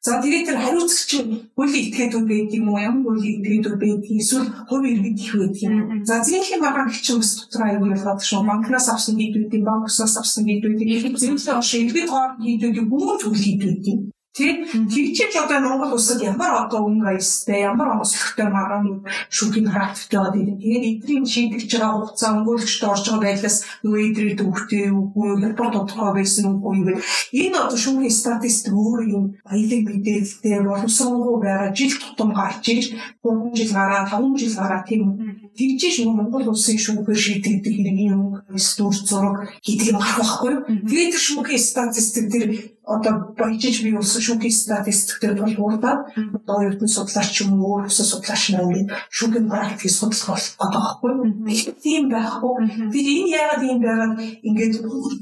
[0.02, 1.10] За тэгээд тэр хариуцагч
[1.54, 2.82] хуулийн этгээдүүд байдаг юм уу?
[2.82, 4.10] Ямар хуулийн этгээдүүд байдаг?
[4.10, 5.74] Эсвэл хувийн иргэд их байдаг юм.
[6.08, 8.42] За зинхэнэ багаан гिचэн бас дотор аягүй ялгаад шүү.
[8.42, 14.00] Банкнаас авсан хэдвүүдийн банкнаас авсан хэдвүүдийн зинхэнэ оршин иргэд хооронд хэдвүүдийн бүх зүйл хэдвүүдийн
[14.32, 14.64] Тэг.
[14.72, 20.56] Тэгчиж одоо Монгол улсад ямар одоо өнгө аястай, ямар онцлогтой маргааны шүтгийн практиктэй байгаа гэдэг.
[20.56, 26.12] Тэгээд эдрийн шийдэгч байгаа хугацаа өнгөлөгчд орж байгаа байдлаас нөгөө эдрийн төвхтэй үгүй, репорт тодорхой
[26.16, 27.04] байсан үгүй юу гэдэг.
[27.44, 32.86] Энэ одоо шүүхийн статистик өөр юм баялаг мэдээлэлтэй боловсронгуй байгаа жил тутам гарч ирж
[33.20, 35.02] 3 жил гараа, 5 жил гараа тийм
[35.52, 37.76] нөгөө Монгол улсын шүүхээр шийдэгдэх
[38.16, 40.54] өнгө аяс дүр зураг гэдэг юм гарах байхгүй.
[40.88, 42.44] Тэгээд шүүхийн статистик тэр
[42.94, 46.00] одоо баяжиж бий болсон шүүхийн статистикээр бол уурдаад
[46.38, 51.10] одоо ертөнц судлаач юм уу өөрөөсөө судлаач нар ингээд шүүхийн практикийг судлах болох гэдэг байхгүй
[51.12, 51.28] юу?
[51.84, 52.54] Тийм байхгүй.
[52.92, 54.14] Тэр энэ яагаад юм байгаад
[54.48, 54.74] ингээд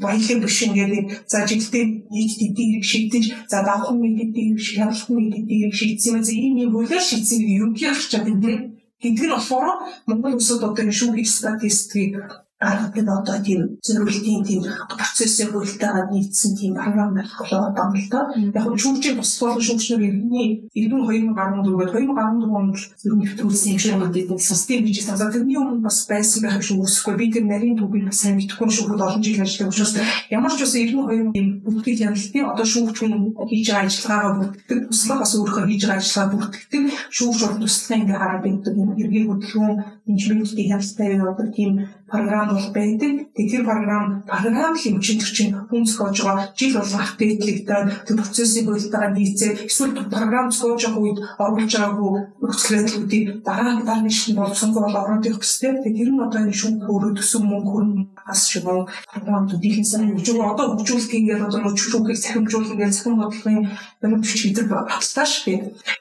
[0.02, 0.94] баялаг биш ингээд
[1.30, 6.24] за жилдээ хэдийн хэрэг шийдэж за давхан нэг хэдийн хэрэг шалах нэг хэрэг шийдсэн юм.
[6.26, 8.61] За энэ юм хуулиар шийдсэн юм гэж чад юм тийм.
[9.00, 9.68] Нь болохоор
[10.06, 12.20] Монгол улсад одоо шүүхийн статистикийг
[12.60, 14.60] гаргадаг одоо тийм зөвлөлтийн тийм
[15.00, 18.20] процессын хөлтэйгээ нийцсэн тийм програм байх байгаа юм л да.
[18.36, 23.96] Яг нь шүүгчийн бус болон шүүгчнэр иргэний иргэн 2014-д 2014 онд нь нэвтрүүлсэн юм шиг
[23.96, 25.32] байдаг систем гэж санаа.
[25.32, 27.14] Тэрний өмнө бас байсан байх шиг үүсэхгүй.
[27.16, 29.96] Би тэр нарийн түүхийг сайн мэдэхгүй шүүхэд олон жил ажилладаг учраас
[30.28, 33.14] ямар ч үсэн 92 юм бүгдийг хяналтын одоо шүүгч хүн
[33.48, 34.78] хийж байгаа ажиллагаагаа бүртгэдэг.
[34.92, 36.82] Туслах бас өөрөө хийж байгаа ажиллагаа бүртгэдэг.
[37.16, 38.90] Шүүгч бол туслахын ингээ хараад байдаг юм.
[39.00, 39.76] Иргэн хөдөлгөөн,
[40.10, 41.72] инженерийн хяналттай явдаг тийм
[42.10, 43.12] програм бол байдаг.
[43.36, 49.52] Тэгэхээр програм програм хэмжээнд чинь хүн зохиож байгаа жил болгох дээдлэгдээд тэр процессын хөлтөөр нийцээ
[49.68, 55.42] эсвэл програм зохиож байгаа үед оруулж байгаагүй нөхцөлөдлүүдийг дараа дараагийн шин болсон бол ороод ирэх
[55.42, 55.80] гэстэй.
[55.84, 57.92] Тэгэхээр нь одоо энэ шүүх өөрөө төсөн мөнгө хөрн
[58.26, 63.66] бас шиг програмуудын сайн хөгжүүг одоо хөгжүүлэх ингээд одоо нөө шүүхийг цахимжуулах ингээд цахим бодлогын
[64.02, 65.58] ямар чигээр баталтай шүү.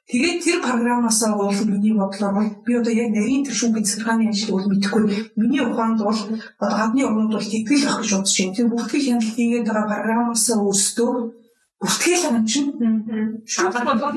[0.09, 4.69] Тэгээд тэр програмаас уулын миний бодлоор би одоо яг нарийн тэр шүүхийн захиргааны ажил бол
[4.69, 5.03] мэдэхгүй.
[5.41, 6.19] Миний ухаанд бол
[6.59, 8.55] гадны орнууд бол тэтгэл авах гэж бодож байна.
[8.55, 11.11] Тэр бүртгэл хяналт хийгээд байгаа програмаас өөрсдөө
[11.79, 12.69] бүртгэл хяналт чинь
[13.47, 14.11] шаардлага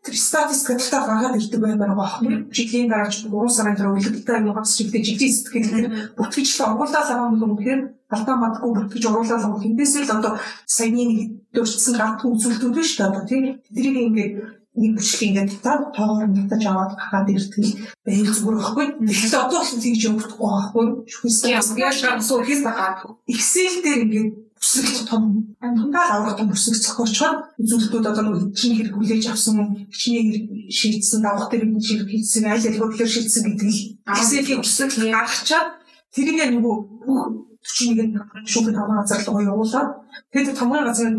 [0.00, 2.48] тэр статистик гэдэгтээ гаргаад ирдэг баймаар байгаа.
[2.48, 5.86] Жилийн дараач 3 сарын дараа үлдэлтэй хагас чигтэй жилийн сэтгэл тэр
[6.16, 9.60] бүртгэжлээ оруулаад байгаа юм бол үнэхээр алдаа мадгүй бүртгэж оруулаад байгаа.
[9.60, 10.32] Тэндээсээ л одоо
[10.64, 11.20] саяны нэг
[11.52, 14.32] дурдсан гарт үзүүлэлтүүд биш та одоо тийм тэрийг ингээд
[14.78, 17.66] нэг бичлэг ингээд та тоогоор нутаж аваад гараад ирдэг
[18.06, 18.86] байл зүгээр байхгүй.
[19.02, 20.86] Тэгэхээр одоо бол тэгж өнгөхгүй байхгүй.
[21.10, 23.18] Шүхсэн яг шансуу хийх байгаа.
[23.26, 24.30] Excel дээр ингээд
[24.60, 30.28] бүсэг том амтандаа аврах том бүсэг зохиочоод үзүүлэлтүүд одоо нэг чинь хэрэг хүлээж авсан хичнээн
[30.28, 33.80] хэрэг шийдсэн давах дээр нэг хэрэг хийсэн аль аль хөдлөөр шийдсэн гэдэг л
[34.12, 35.68] Excel-ийн бүсэг гаргачаад
[36.12, 36.76] тэрийг нөгөө
[37.08, 37.20] бүх
[37.64, 38.20] 41
[38.52, 39.88] шүүхийн тамга газар руу явуулаад
[40.32, 41.16] тэгээд тамга газрын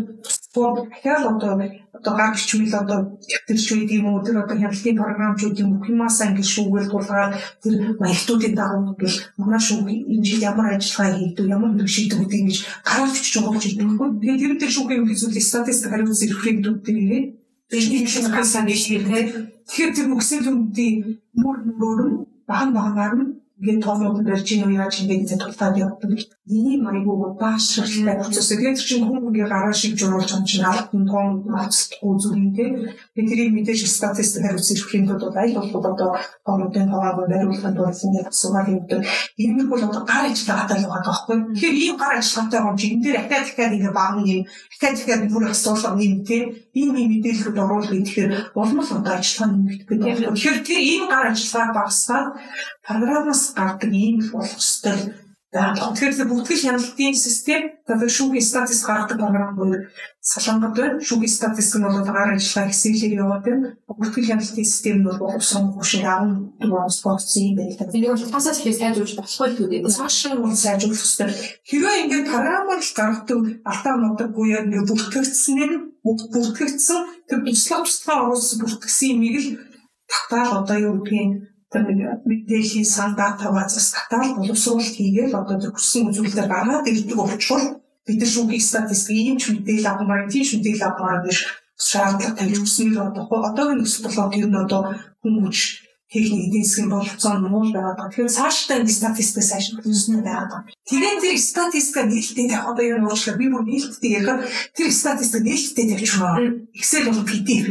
[0.52, 1.52] тусгаар дахиад одоо
[1.96, 2.98] одоо гар бичмэл одоо
[3.48, 8.54] төвчүүд юм уу тэр одоо хяналтын програмчууд юм уу юмасаа ингэ шүүгээл тулгаад тэр маягтуудын
[8.56, 13.10] дагуу ингээл манай шүүх энэ жил ямар ажиллагаа хийдэг ямар нэг шийдвэр гэдэг ингэж гаргаж
[13.16, 13.88] бичиж байгаа ч гэдэг.
[14.20, 17.24] Тэгээд тэр дээр шүүхийн юм хэзүүл статистик хариуц референдумтэй нэрээ
[17.72, 20.96] энэ шиг хасан нэг тийм тэгэхээр тэр мөксөл үндийн
[21.32, 22.00] мөр мөр
[22.48, 26.10] баган баганаар нь ингээд тоомууд барьж ийн уу яаж ингэж зэ тултаад явдаг.
[26.50, 28.50] Ийм айгуу баашралтай процесс.
[28.50, 32.70] Тэгээд чинь хүн ингээ гараа шиг жуулж байгаа чинь алтан тоон мацтгүй зүгэнтэй.
[33.14, 36.10] Тэгээд тэрийг мэдээж статистик хариуцсан хэрхэн тулд аль болох одоо
[36.42, 39.00] тоомуудын тоогоо бариулахад болсон гэж асуугаад явдаг.
[39.38, 41.36] Ийм нь бол одоо гар ажиллагаатай байгаа байхгүй.
[41.54, 44.42] Тэгэхээр ийм гар ажиллагаатай юм чинь энэ дээр ахаад дахиад ингээ баган юм
[44.74, 49.88] ахаад дахиад бүр асуулга нэмтэй ийм ийм мэдээлэлүүд оруулах гэхээр улам л одоо ажиллагаа нэмэгдэх
[49.88, 50.32] гэдэг.
[50.32, 52.28] Тэгэхээр тэр ийм гар ажиллагаа багасгаад
[52.80, 54.98] програмаас гардаг ийм л болох ёстой.
[55.52, 59.84] Тэгэхээр бүгдгэл хяналтын систем одоо шүүхийн статистик гаргадаг програм буюу
[60.24, 60.96] салангад байна.
[61.04, 63.68] Шүүхийн статистик нь бол гар ажиллагаа хэсэглээр яваад байна.
[63.84, 67.84] Бүгдгэл хяналтын систем нь бол усан хөшөө 14 оноос болцсон юм байна.
[67.92, 69.92] Энийг бол тасаас ихээ сайжруулж болохгүй үү?
[69.92, 71.60] Цаашаа бол сайжруулах хэрэгтэй.
[71.68, 78.24] Хэрвээ ингээд програмаар л гаргадаг алдаа модог буюу ингээд бүртгэгдсэн нь бүртгэгдсэн тэр туслах туслахаа
[78.24, 79.48] оруулсан бүртгэгдсэн юмыг л
[80.08, 81.82] татаад одоо юу гэдгийг тэр
[82.28, 87.66] мэдээллийн сан датагаа засгатаад боловсруулалт хийгээл одоо хүссэн үзүүлэлтээр гаргаад ирдэг учраас
[88.06, 91.38] бид нар шүүхийн статистик ийм ч мэдээлэл авмаар тийм ч мэдээлэл авмаар биш
[91.90, 94.82] шаардлага тавьж өгснээр одоо одоогийн нөхцөл болоод ер нь одоо
[95.22, 95.58] хүмүүж
[96.12, 98.08] техник эдийн засгийн боловцоо нь муу байгаа.
[98.12, 100.60] Тэгэхээр цаашдаа энэ статистик сайшин төлсөн байгаа.
[100.88, 104.44] Тэгээд тэр статистик нээлттэй одоо юу уучлаа би мөн нээлттэй ярих
[104.76, 106.36] тэр статистик нээлттэй тавьчихмаа.
[106.76, 107.66] Excel бол PDF.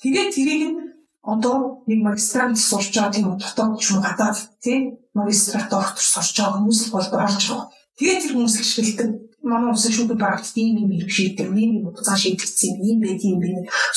[0.00, 0.76] Тэгээд тэрийг нь
[1.24, 4.82] одоо нэг магистрант сурч байгаа тийм дотоод ч юм гадаад тийм
[5.16, 7.72] магистрат доктор сурч байгаа хүмүүс бол гарч байгаа.
[7.96, 9.08] Тэгээд тэр хүмүүс хичээлдэг
[9.44, 13.48] манай улсын шүүхэд багт ийм юм хэрэгшээдэг, ийм юм утгаа шийдэгдсэн юм байд юм би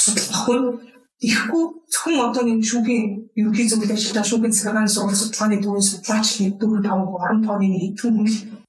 [0.04, 0.60] судлахгүй.
[1.18, 3.06] Тэгэхгүй зөвхөн одоо нэг шүүхийн
[3.40, 7.98] ерөнхий зөвлөлт ажилтаа шүүхийн захиргааны сургууль судалгааны төвийн судлаач нэг 4 5 10 тооны нэг
[7.98, 8.28] хэдэн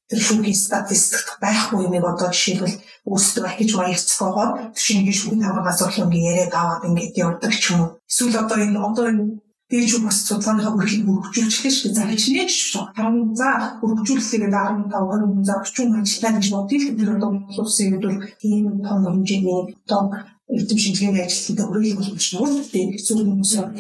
[0.09, 6.55] тэр шүүхийн статистикт байхгүй юмыг одоо жишээлбэл өөрсдөө ахиж маягцгоогоор шингийн шүүхийн тавгаас орлонгийн яриад
[6.57, 7.91] аваад ингээд явдаг ч юм уу.
[8.11, 9.25] Эсвэл одоо энэ одоо энэ
[9.71, 11.99] дээж бас судалгааныхаа бүрхийг хөгжүүлчихлээ шүү дээ.
[11.99, 12.85] За хичнээн шүү.
[12.97, 13.49] Харин за
[13.81, 18.65] хөгжүүлэлтэйгээ 15 20 за 40 ажиллаа гэж бодъё л тэр одоо улсын үед бол тийм
[18.87, 20.03] том хэмжээний одоо
[20.49, 22.65] эрдэм шинжилгээний ажилтнаа хүрээлэн болж байна.
[22.73, 23.73] Тэгээд хэцүү хүмүүс байна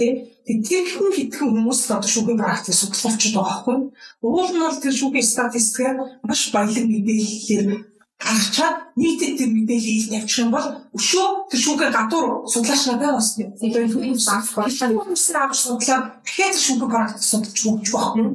[0.49, 3.79] тийм хүн хитгэн хүмүүс одоо шүүхийн практик судлаачд байгаа хгүй.
[4.25, 7.69] Уул нь бол тэр шүүхийн статистикээр маш баялаг мэдээлэлээр
[8.19, 10.67] гаргачаад нийтэд тэр мэдээллийг явуучих юм бол
[10.99, 13.51] өшөө тэр шүүхийн гадуур судлаач надад бас тийм.
[13.55, 18.27] Тэгээд түүний заах болчихсон хүмүүс авах судлаа дахиад шүүхийн практик судалж өгч байхгүй.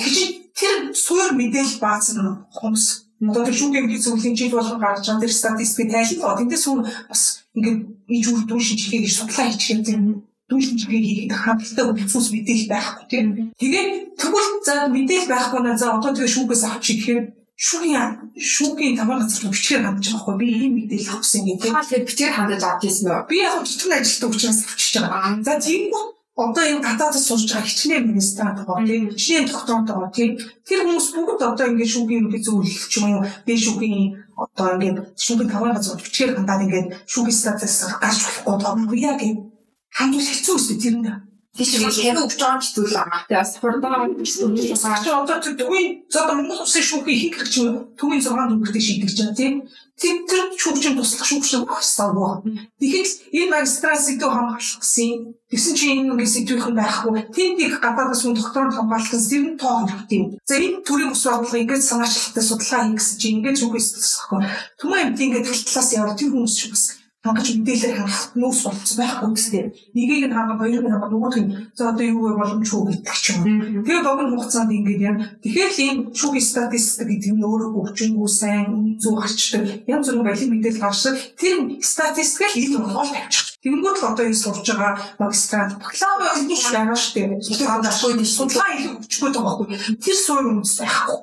[0.00, 2.24] Тэгэхээр тэр суур мэдээлэл бааз нь
[2.56, 2.86] хүмүүс
[3.20, 7.22] Одоо тэр шүүхийн эдийн зөвлөлийн жил болгон гарч байгаа тэр статистикийг тайлбарлаад тэндээс үн бас
[7.52, 7.80] ингээд
[8.16, 13.26] иж үрдүүн шинжилгээ гэж судлаа хийчих юм дүүш шинжилгээ хийхэд хангалттай үлцүүс мэдээлэл байхгүй тийм.
[13.60, 17.20] Тэгээд тэгвэл за мэдээлэл байхгүй наа за одоо тэгээ шүүгээс авчих гэхээр
[17.60, 21.72] шүүхийн шүүхийн тамга газар бичгээр хандж байгаа хгүй би ийм мэдээлэл авсан гэдэг.
[21.76, 23.28] Та тэгээд бичгээр хандаж авчихсан уу?
[23.28, 25.44] Би яг бичгийн ажилтдаг учраас авчиж байгаа.
[25.44, 25.92] За тийм
[26.40, 30.30] одоо энэ гадаадд сурж байгаа хичнээн министрант байгаа тийм хичнээн докторант байгаа тийм
[30.64, 34.08] тэр хүмүүс бүгд одоо ингээд шүүхийн үгүй зөвлөлт ч юм уу би шүүхийн
[34.40, 39.36] одоо ингээд шүүхийн таван газар бичгээр хандаад ингээд шүүхийн статус гарч болохгүй одоо яг юм
[39.92, 41.29] хандвал хэцүү үстэй тэр нь.
[41.50, 43.26] Тийш хэрэг өгч байгаа ч зүйл байгаа.
[43.26, 45.02] Тэгээ бас хурдаа гэсэн үг байгаа.
[45.02, 47.54] Чи одоо төвийн за одоо Монгол улсын шүүхийн хийх гэж
[47.98, 49.54] төвийн 6 дүнхтэй шийдэж байгаа тийм.
[49.98, 52.54] Тэр тэр шүүгчийн туслах шүүгчийн багсаагүй.
[52.78, 55.34] Тэгэхээр энэ магистрат сэдв хамгаалах гэсэн.
[55.50, 57.18] Тэгсэн чи энэ нэг сэдвийнхэн байхгүй.
[57.34, 60.26] Тэнтийг гадаадас хүн докторд хамгаалах гэсэн тоо хэрэгтэй юм.
[60.46, 64.40] За энэ төрлийн ус бодлого ингээд санаачлалтай судалгаа хийх гэсэн чи ингээд шүүхээс тусахгүй.
[64.78, 66.84] Түмэн амт ингээд талтлаас яваад тэр хүмүүс шүү бас
[67.20, 69.64] хангаж мэдээлэл харах нүүс болцсон байхгүй үстэй.
[69.92, 73.24] Нэгийг нь хангах, хоёрыг нь хангах, нөгөөх нь за одоо юу вэ боломжгүй гэдэг ч
[73.36, 73.44] юм.
[73.84, 75.16] Тэгээд богино хугацаанд ингэж яа.
[75.44, 79.84] Тэгэхээр л ийм шүүх статистик гэдэг нь өөрөө хөгжингүү сайн зөв гарчдаг.
[79.84, 81.14] Янз бүрийн баялаг мэдээлэл гарчдаг.
[81.36, 83.49] Тэр статистикийг ил болгож тавьчих.
[83.60, 87.44] Тэнгүүд л одоо энэ сурж байгаа магистрант бакалавр өгөх байгаа шүү дээ.
[87.44, 89.66] Судалгаа судалгаа илүү хүчгүй байгаа байхгүй.
[90.00, 91.20] Тэр суурь үндэс байхгүй.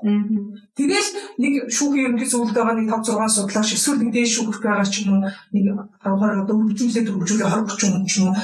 [0.77, 1.09] Тэгэл
[1.41, 4.95] нэг шүүхийн ерөнхий зөвлөлд байгаа нэг 5 6 судлаач эсвэл нэг дээд шүүх байгаа ч
[5.01, 5.65] юм уу нэг
[6.05, 8.37] 10-аар одоо хөгжүүлээд хөгжүүлээ 20 30 ч юм уу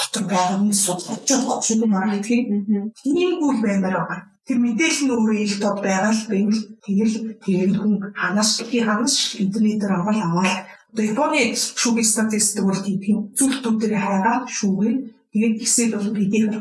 [0.00, 1.92] дотор байгаа нь судлаач байгаа шүү дээ.
[1.92, 7.72] Маргааш тиймгүй баймаар байгаа тэр мэдээлэл нь өөрөө их тод байгаа л байвал тэгэл тэгээд
[7.78, 10.58] хүн ханаас ханаас интернетээр аваад аваад
[10.90, 14.94] Одоо Японы шүүгийн статистик бол тийм зүйлтүүдээр хайгаа шүүгээ
[15.30, 16.54] тэгээд Excel бол PDF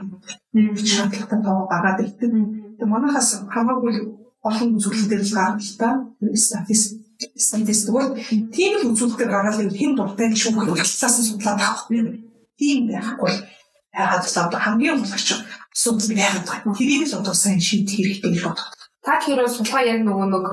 [0.93, 2.31] шаардлагатай тоо гараад ирдэг.
[2.77, 3.93] Тэгээд манайхаас хамаагүй
[4.45, 5.89] олон үзүүлэлтээр л гарна л та.
[6.37, 8.15] Статистик статистик бол
[8.55, 12.07] тийм л үзүүлэлтээр гаргаад хэн дуртай шүү хэлцээс судлаад авах юм.
[12.55, 13.33] Тийм байхгүй.
[13.91, 15.43] Яагаад одоо хамгийн чинь
[15.75, 16.77] асуудал байгаад байна.
[16.77, 18.78] Тэрийг л одоо сайн шийдэх хэрэгтэй гэж бодох.
[19.09, 20.45] Та тэр бол сулгаа яг нөгөө нэг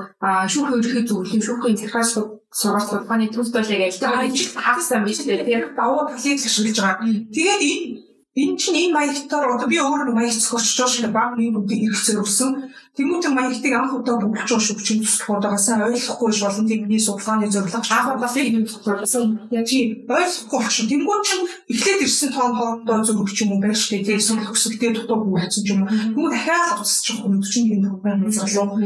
[0.49, 2.09] шүүхийн ерхий зөвлөлийн шүүхийн захиргаал
[2.49, 4.17] сургууль судалгааны төвд болоо гэж тэр
[4.57, 5.45] хагасан биш үү?
[5.45, 7.05] Тэр даваа талыг ашиглаж байгаа.
[7.05, 8.06] Тэгээд энэ
[8.37, 11.17] Энэ чинь энэ маягтаар одоо би өөрөө маяг зохиолч шүү дээ.
[11.17, 12.69] Баг нэг үдийг хэрэгцээр өгсөн.
[12.93, 17.49] Тэмүүтэн маягтыг анх удаа бүгдж байгаа шүү чинь туслахуудаа сайн ойлгохгүй ш болон тиймний судалгааны
[17.49, 19.41] зорилго анх бас юм судалсан.
[19.49, 20.85] Яг чи ойлгохгүй байх шүү.
[20.85, 24.05] Тэнгүүд чинь эхлээд ирсэн тоон хоорондоо зөв ч юм уу байж тээ.
[24.05, 25.89] Тэгсэн хөсөлтөө дутуу ч юм уу.
[25.89, 28.77] Тэгмүүд дахиад уцчих 40 төгрөгийн зорилго.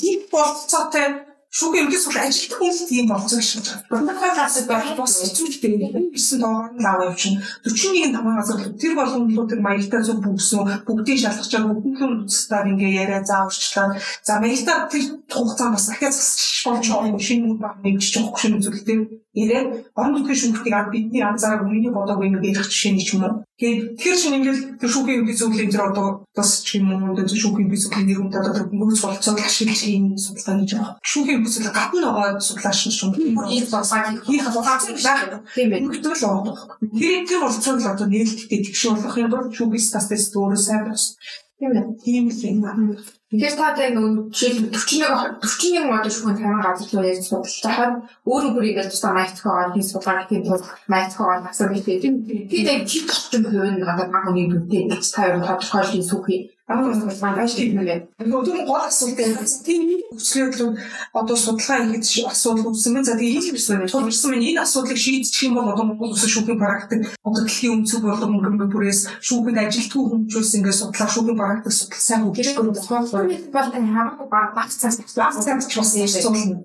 [0.00, 3.62] Тийм болцоотой шүүхийн ерөнхий сургууль ажилтг хүн тийм болцоо шүү.
[3.86, 5.74] Протокол хасаг байх бос хэцүүдтэй
[6.10, 7.46] гэсэн доогоор нь аваа явчихна.
[7.62, 12.70] 41 тамга газар тэр болгон л тэр маягтай зөв бүгсэн бүгдийг шалгах чаар бүгдэн цастаар
[12.74, 13.94] ингээ яриа зааварчлаа.
[14.26, 18.58] За маягтай тэр хугацаанд бас дахиад засчих болж байгаа шинэ үг баг нэмчих жоох шинэ
[18.58, 19.02] үзүүлэлтээр
[19.34, 23.42] яриад орон нутгийн шүүхтийг ад бидний анзаараа миний бодоогүй нэг ярих жишээ ч юм уу.
[23.58, 27.26] Тэгээд тэр чинь ингээл тэр шүүхийн үйл зөвлөлийн тэр одоо бас ч юм уу тэр
[27.26, 30.94] шүүхийн үйл зөвлөлийн нэр хүнд одоо бүгд суралцаад ашиглаж ийм судалгаа хийж байгаа.
[31.02, 33.10] Шүүхийн зөвлөл гадна байгаа судлаач нь шүү.
[33.50, 35.42] Ийм засаг хийх боломжтой байх.
[35.54, 35.82] Тийм ээ.
[35.98, 36.54] Тэгвэл байгаа.
[36.94, 41.02] Тэр тэр болцоог л одоо нээлттэй тэгш болох юм бол шүүхийн статистик өөрөө сайн байна.
[41.58, 41.86] Тийм ээ.
[42.02, 42.58] Тийм л юм.
[43.34, 47.92] Тэгэхээр та яг нөгөө жишээл 41 41 одоо шүүхэн тамир газар руу яаж судалж тахад
[48.30, 51.98] өөрөө бүрийг л тусаа майтхоо хийж судалгаа хийх тул майтхоо насаа мэдээ.
[51.98, 55.98] Тэгээд яг чи толтон хувийн надад баг нэг үнтэй гэж та юу тодорхойлж
[56.64, 56.80] сүүхий Аа
[57.36, 58.08] маш тийм нэ.
[58.24, 59.36] Нөгөө гол асуулт юм.
[59.68, 60.80] Тийм хүчлэлүүд
[61.12, 63.04] одоо судалгаа хийж асуудал үүсэн мэн.
[63.04, 66.56] За тэгээ ийм юм тулгарсан мэн энэ асуудлыг шийдчих юм бол одоо Монгол улсын шүүхийн
[66.56, 72.00] практик одоо дэлхийн өнцөг болон мөнгөн бүрээс шүүхэд ажилтгүй хүмүүжүүлс ингээд судлаа шүүхийн практик судал
[72.00, 76.64] сайн хөгжих гэх юм бол хамаагүй баг цаас баг цаас ч бас юм.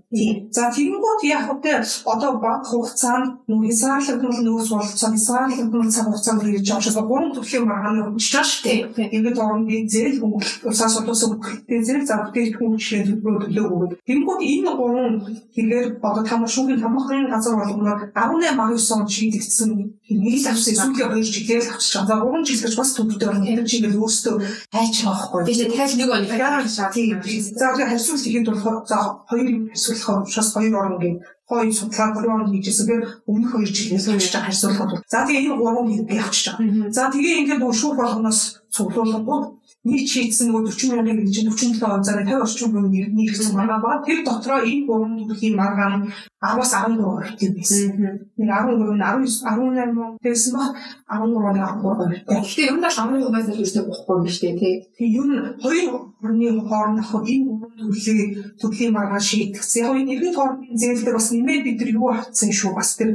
[0.55, 6.63] За тэгэнгүүт яг хөтэ одоо баг хугацаанд нөгөө хязгаарлагдмал нөөц болцоо хязгаарлагдмал цаг хугацаанд хийж
[6.63, 9.12] байгаа учраас гурван төрлийн маргааны хөгжиж шүү дээ.
[9.19, 13.88] Ингээд орны зээл хөнгөлөлт усаас улс хөнгөлөлттэй зээл завдгийж хүн жишээ төлбөр төлөөгүй.
[14.08, 15.15] Тэнгүүд энэ гурван
[15.56, 19.71] хэрэгээр одоо там шүүхийн тамхын газар болгоноор 18 19 онд шийдэгдсэн
[20.10, 22.08] нэг л авсан сүүлийн 2 жилээр л авчиж байгаа.
[22.10, 23.45] За 3 жил гэж бас төвдөө орно.
[23.45, 24.36] Тэр чинь ингээл өөрөөсөө
[24.73, 25.43] хайч байгаа байхгүй.
[25.49, 26.89] Тийм дахиад нэг он шаа.
[26.93, 27.17] Тийм.
[27.60, 28.97] За одоо харьцуулт ихэд болохоор за
[29.30, 31.15] хоёр юм харьцуулах учраас хоёр орн гэх
[31.49, 32.86] хоёр судалгаа гурван он хийжсэн.
[32.88, 35.02] Тэр өмнөх хоёр жилээс уншиж байгаа харьцуулахад.
[35.10, 36.91] За тэгээ энэ гурван би явчихж байгаа.
[36.93, 39.45] За тэгээ ингээд шүүх болгоноос цуглуулгууд
[39.89, 43.91] нэг шийдсэн нөгөө 40 мянган гэж 47 онцоор 50 орчим хүн нэрний гэсэн маргаа ба
[44.06, 46.08] тэр дотроо энэ гурван төрлийн маргаа нь
[46.39, 47.89] 10-аас 13 хүртэл байсан.
[48.38, 50.63] Нэг 13 нь 19 18 он байсан ба
[51.12, 52.13] 13-ны 13 хүртэл.
[52.30, 54.75] Гэхдээ юм даа 13-аас л үүсдэг бохгүй юм шүү дээ тий.
[54.95, 55.86] Тэгээ юм хоёр
[56.23, 58.30] орны хооронд ах энэ гурван төрлийн
[58.62, 59.84] төрлийн маргаа шийдэгцсэн.
[59.84, 63.10] Яг энэ нэгэн хоорондын зээлдэр бас нэмээд бид нар юу авцсан шүү бас тэр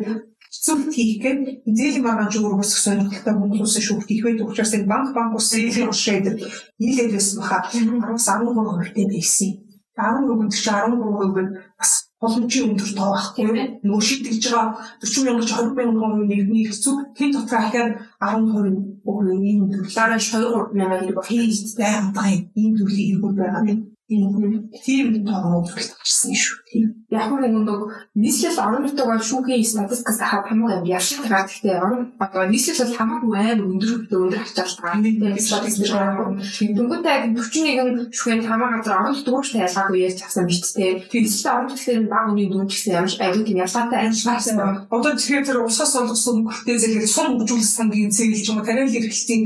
[0.63, 5.33] Зөв хийхэд зээлийн зүгээр бас сонирхолтой Монгол улсын шүүхт их байдаг учраас энэ банк банк
[5.35, 6.27] ус зээлийн уршид
[6.79, 9.51] нийлээд байсан баха 10-аас 13 хувьтай байсан.
[9.99, 11.91] 13 ч 13% нь бас
[12.21, 13.57] боломжийн өндөр тоо байхгүй юу?
[13.87, 14.69] Нөгөө шийдэж байгаа
[15.03, 17.91] 40 мянга ч 20 мянган хувийн нэгний хэцүү тэн дотор ахаад
[18.23, 20.21] 10% нь өөрөө ийм төрлөөрөө
[20.71, 22.43] 2 мянга хэрэг хийж байгаа юм.
[22.61, 23.81] Ийм төрлийн иргүүд байгаа юм
[24.85, 26.57] тийм тоогоо төлөвлөсөн шүү.
[27.15, 27.81] Яг нэг нэг
[28.19, 31.47] нийслэл орон нутаг бол шүүхийн статистикаас хамаагүй яшиг байгаа.
[31.47, 35.39] Гэхдээ орон одоо нийслэл бол хамаагүй амар өндөр өндөр ачаалт байгаа.
[35.39, 36.35] Статистик байгаа.
[36.43, 41.07] Тэнгүүтээ 41 шүүхийн хамаа газар орон нутгуудтай ялгаагүй ярьж авсан биз дээ.
[41.07, 44.59] Тэгэлээ орон нутгийн баг үний дүн гэсэн ямар аюул тийм ялгаатай ажилласан.
[44.91, 48.91] Одоо тэгэхээр тэр усаас олгосон хөлтэй зэглэг сум хөгжүүлэх сангийн зэглэл ч юм уу тариал
[48.91, 49.43] хэрэглэлтийн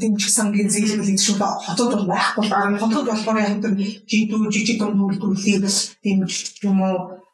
[0.00, 1.36] дэмжих сангийн зэглэл гэж шүү.
[1.68, 2.48] Хотод бол байхгүй.
[2.80, 3.74] Хотод болохоор яг тэр
[4.08, 5.68] жидүү жижиг дунд үйлдвэрлэлийг
[6.00, 7.24] дэмжих юм уу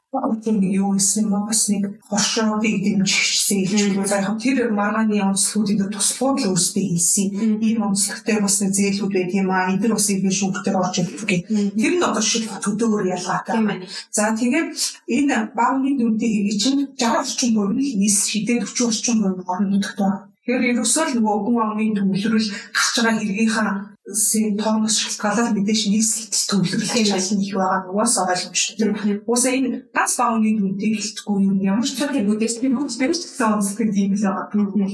[0.42, 6.50] тийм юу гэсэн юм бас нэг хоршоодыг дэмжихсэн хэлбэл яг тэр маргааны онцлогуудын туслахууд л
[6.50, 7.26] өөрсдөө хийсэн.
[7.62, 9.70] Ийм онцлогтой бас нэг зээлүүд байт юм аа.
[9.70, 11.46] Эдгээр бас их шүүхтэр орж ирэх гэх.
[11.46, 13.86] Тэр нь одоо шиг төдөөр ялгаатай байна.
[14.10, 14.74] За тэгээд
[15.06, 19.70] энэ багны дүнтэй хэрэг чинь 60 орчим хувь нь нийс шидээ 40 орчим хувь орон
[19.78, 20.26] нутгад.
[20.42, 23.70] Тэгэхээр ерөөсөө л нөгөө хүн амын төвлөрөл гарч байгаа хэрэгийнхаа
[24.14, 27.86] син тоогоос шалтгаалаад мэдээж нийслэл төвлөрөх шалын их байгаа.
[27.86, 29.22] Нугасаа ойлгомжтой.
[29.26, 33.54] Уусаа энэ ганц бааны дүнтэй хэлтгүй юм ямар ч зүйл үүдээс би хүмүүс бэрч гэсэн
[33.54, 34.46] онцлог юм л байгаа.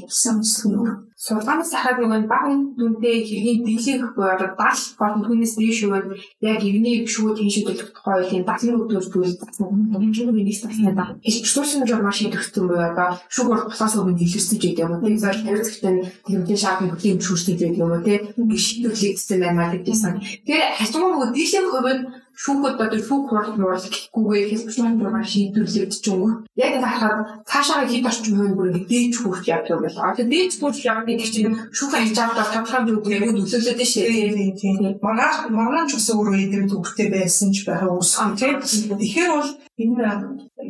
[0.05, 2.45] Уусаа онцлог Судалгаанаас хараад нөгөө баг
[2.79, 5.99] дүнтэй хэргийн дийлэнх буюу дал болон түүнээс дээш юу
[6.39, 11.19] яг иргэний шүүд хийн шийдвэрлэх тухай үеийн дадлын өдрөөр зүйл хэмжээний нэг статьяд байна.
[11.27, 15.03] Экспортын журмаа шийдвэрлэсэн буюу одоо шүүг бол буцаас өмнө дэлгэрсэн ч гэдэг юм уу.
[15.03, 15.95] Тэгээд зөв хэрэгцээтэй
[16.31, 18.15] тэмдгийн шаардлагын хөтлийн шүүрсний гэдэг юм уу те.
[18.39, 20.15] Ингэ шийдвэрлэгдсэн байна гэдэгсэн.
[20.47, 22.03] Тэгэхээр хажуугаар нөгөө дийлэнх хувь нь
[22.43, 26.31] шүүхэд одоо шүүх хурал муурал гэхгүйгээр хэлбэрийн дураар шийдвэрлэгдэж өнгө.
[26.61, 30.13] Яг энэ харахад цаашаа хэд орчим хувийн бүр ингэ дээж хүрч явдаг байлаа.
[30.13, 35.01] Одоо дээж хүрч явна гэдэг чинь шүүх хийж байгаа тодорхой хэмжээгээр нөлөөлөд нь шээ.
[35.01, 38.57] Маргааш маргааш ч бас өөрөө эдгээр төвхтэй байсан ч байхаа үүсгэн тийм.
[39.01, 40.05] Тэгэхээр бол энэ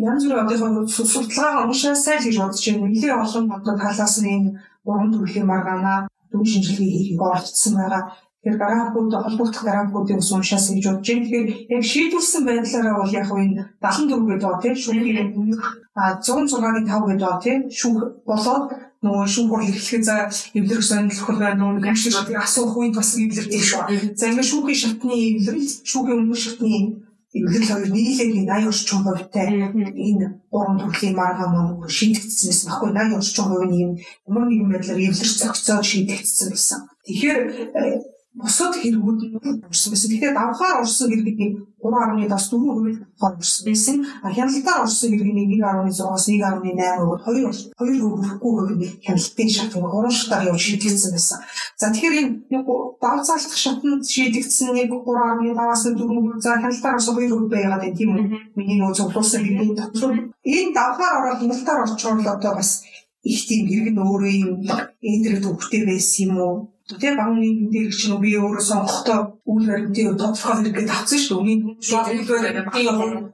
[0.07, 2.87] янз бүрийн одоо судалгаа уншаасай гэж бодож байна.
[2.87, 4.49] Нэлээ олон одоо талаас нь энэ
[4.87, 5.95] уран төрлийн маргаана
[6.31, 8.03] дүн шинжилгээ хийхийг оролцсон байгаа.
[8.47, 11.27] Тэгэхээр графикууд холбогдох графикуудыг ус уншаас гэж бодож байна.
[11.27, 15.65] Тэгэхээр яг шийдвэрсэн байдлаараа бол яг энэ 74 гэдэг доо тийм шүүхийн өмнөх
[15.99, 18.65] 106-ны 5 гэдэг доо тийм шүүх болоод
[19.03, 23.63] нөгөө шүүх хурал эхлэхэд за эвлэрэх сонирхол байна уу нэг шиг асуух үед бас эвлэрдэг
[23.67, 23.83] шүү.
[24.15, 26.71] За ингээд шүүхийн шатны эвлэрэл шүүхийн өмнөх шатны
[27.35, 33.19] эвлэрэл хоёр нийлээд 80 орчим хувьтай энэ гурван төрлийн маргаа маань шийдэгдсэн байсан баггүй 80
[33.19, 33.93] орчим хувийн юм
[34.31, 36.81] ямар нэгэн байдлаар эвлэрч зохицоод шийдэгдсэн байсан.
[37.05, 37.43] Тэгэхээр
[38.37, 40.11] бусад хэрэгүүд нь орсон байсан.
[40.13, 43.97] Тэгэхээр давхаар орсон хэрэгний 3.7 4% давхаар орсон байсан.
[44.23, 47.49] А хяналтаар орсон хэрэгний 1.6-аас 1.8 өгöd 2
[47.81, 51.39] 2 хүрэхгүй хувийн хяналтын шат нэг 3 шатаар явж шийдэгдсэн байсан.
[51.81, 52.61] За тэгэхээр энэ
[53.01, 58.25] давцаалдах шатнд шийдэгдсэн нэг 3.5-аас 4 за хяналтаар орсон 2% байгаад байна тийм үү?
[58.57, 60.13] Миний нөө зөвлөсөн хэрэгний дотор
[60.45, 62.85] энэ давхаар ороод хяналтаар орчвол одоо бас
[63.25, 64.53] их тийм хэрэг нь өөрөө юм
[65.01, 66.76] эдрэг төвхтэй байсан юм уу?
[66.87, 71.43] Тэгээ багны дээр чинь би өөрөө сонгохдоо үйл баримтын тодорхой хэрэгэд авсан шүү дээ.
[71.43, 72.83] Үний шотлоор би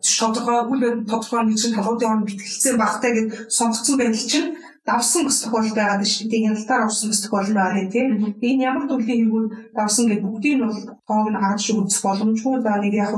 [0.09, 4.49] тодорхой үйл баримт тодорхой нэг чинь талуудын орнд битгэлцсэн багтай гэж сонгоцсон байдал чинь
[4.89, 6.45] давсан бас тохиолдол байгаа шүү дээ.
[6.49, 8.11] Хяналтаар орсон бас тохиолдол байгаа тийм.
[8.41, 12.57] Энэ ямар төрлийн хэрэгүүд давсан гэдэг бүгдийг нь бол тоог нь харж үзэх боломжгүй.
[12.65, 13.13] За нэг яг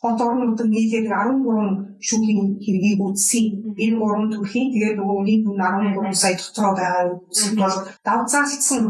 [0.00, 3.44] хот орнууд нийлээд 13 шүүхийн хэргийг үзсэн.
[3.84, 7.04] Энэ гурван төрлийн тэгээд нөгөө үний 13 сая дотроо байгаа
[7.36, 8.82] зүйл бол давзаалтсан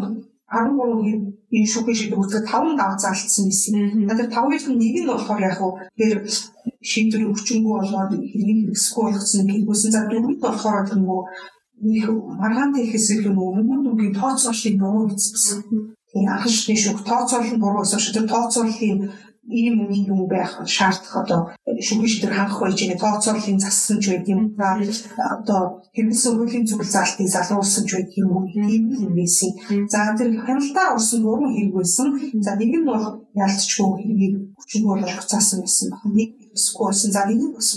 [0.54, 3.74] 13 энэ шүүхийн шийдвэр үүсгэж 5 даваа заалтсан байсан.
[4.08, 6.12] Тэгэхээр 5-ын нэг нь болохоор яг хуу тэр
[6.90, 9.90] шийдвэрийн хүчингү болоод хэргийг хэрэгсэхгүй болгосон гэргүүсэн.
[9.94, 11.20] За дөрөвд болохоор тэрнгүү
[11.84, 12.06] нэг
[12.40, 15.58] маргаантай ихээс илүү нөгөө мөнгөн дүнгийн тооцооллыг буруу хийсэн.
[16.10, 18.14] Тийм анхшны шүүх тооцоол нь буруу шүү.
[18.14, 19.00] Тэр тооцооллын
[19.48, 21.40] ийм үнийг юм байх шаардах одоо
[21.86, 24.80] шүүхийн шийдвэр хангах байж байгаа тооцооллын зассан ч байд юм ба
[25.36, 25.62] одоо
[25.94, 29.50] хэрэгсэн хуулийн зүйл заалтыг залуулсан ч байд юм ийм юм байсан.
[29.92, 32.08] За тэр хяналтаар орсон гурван хэрэг байсан.
[32.44, 33.04] За нэг нь бол
[33.36, 36.02] ялцчгүй хэргийг хүчин болгож буцаасан байсан баг.
[36.18, 37.68] Нэг скорсэн за нэг нь бас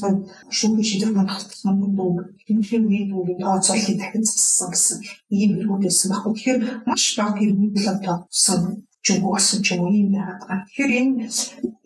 [0.57, 2.11] шүүхийн шийдвэр хангах мөнгөн дүү
[2.47, 4.97] хэмжээ үеийн дүүгийн тооцооллыг дахин зассан гэсэн
[5.35, 6.23] ийм хэргүүд байсан баг.
[6.31, 8.15] Тэгэхээр маш бага хэргүүд л одоо
[9.07, 10.59] сон чүгүү болсон ч юм уу юм байгаад байгаа.
[10.67, 11.23] Тэгэхээр энэ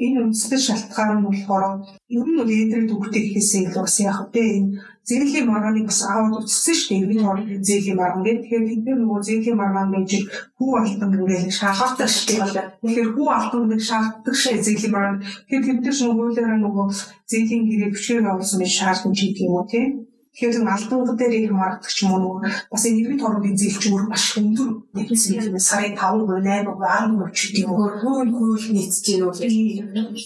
[0.06, 1.66] энэ үндэслэл шалтгаан нь болохоор
[2.10, 4.70] ер нь бол эдрэг төгтөй гэхээсээ илүү бас яг тэ энэ
[5.06, 7.06] зээлийн маргааныг бас аваад үзсэн шүү дээ.
[7.14, 8.42] Энэ хооронд зээлийн маргаан гэх.
[8.42, 10.12] Тэгэхээр бид нөгөө зээлийн маргаан байж
[10.58, 12.68] хүү алтан гэрэл шаарддаг шүү дээ.
[12.82, 15.20] Тэгэхээр хүү алтан нэг шаарддаг шээ зээлийн маргаан.
[15.22, 16.86] Тэгэхээр бид нар нөгөө хуулиараа нөгөө
[17.32, 19.90] зээлийн гэрээ бичгээр явуулсан байж шаардсан ч гэдэг юм уу тийм
[20.32, 22.40] Тэгэхээр нэг албан дээр их маргадаг ч юм уу?
[22.72, 25.60] Бас энэ нэрвийн торгын зээлч өөр маш өндөр нэгсэн юм.
[25.60, 27.92] Сарын 5 8 10 ч гэдэг юм уу?
[28.00, 29.36] Хууль хууль нийцэж гин үү?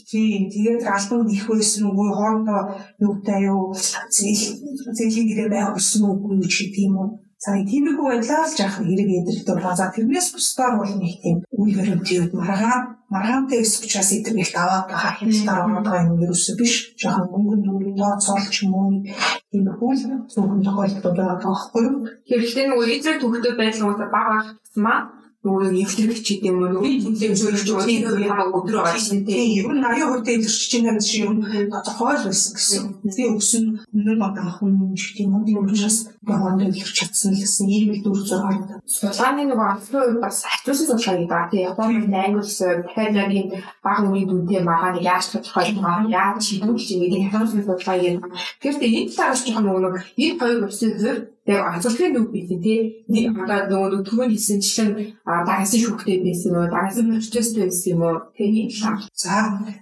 [0.06, 2.62] Тийм тэгээд албан их байсан үгүй хоорондоо
[3.02, 4.44] юутай юу зээл
[4.94, 7.10] зээлийн гэрээ байх болсон үгүй ч гэдэг юм уу
[7.44, 9.76] За тиймэрхүү байдлаар л жаахан хэрэг эдэрхтэй болоо.
[9.76, 15.14] За тэрнээс бусдаар бол нэг тийм үйл баримтууд маргаан маргаантай өсөх учраас эдгэрэлт аваад байгаа
[15.20, 16.74] хяналтаар ороод байгаа юм ерөөсөө биш.
[17.02, 18.88] Жаахан мөнгөн дүнгийн тооцоолч юм уу
[19.52, 21.98] тиймэрхүү л зөвхөн тохиолдол байгаа байхгүй юу?
[22.30, 24.38] Хэрэгтэй нөгөө эдрэг төгтөө байдал нь бага
[24.86, 25.00] маа
[25.46, 28.86] нөгөө нэвтрэх ч гэдэм үү нөгөө зөвлөж байгаа тийм хамаагүй өдрөө
[29.30, 31.38] тийм ер нь 80% илэрч чинь юм шиг юм.
[31.70, 32.82] Тодорхой л байсан гэсэн.
[33.14, 37.42] Тийм өгсөн өмнө баг анхан юм шиг тийм юм тийм учраас яванд илэрч чадсан л
[37.46, 37.70] гэсэн.
[37.70, 38.82] Ийм л дүр зураг.
[38.90, 41.54] Сулгааны нөгөө үед бас хатуусан судалгаа гэдэг.
[41.54, 46.90] Тийм Японы англи дахиад яг энэ баг үеийн дүнтэй магааны яаж тодорхой байгаа яаж шийдвэрлэж
[46.90, 48.18] байгаа гэдэг хатуусан судалгаа юм.
[48.66, 52.82] Тэгэхээр энэ талаас жоохон нөгөө энэ хоёр улсын хувьд яг онцлогийн нүг байсан тий.
[53.30, 54.92] Одоо нөгөө түрүүнд хэлсэнчлэн
[55.26, 58.18] дагасан шүүхтэй байсан уу, дагасан процесстэй байсан юм уу?
[58.38, 58.98] Тэгээ шаа.
[59.14, 59.36] За,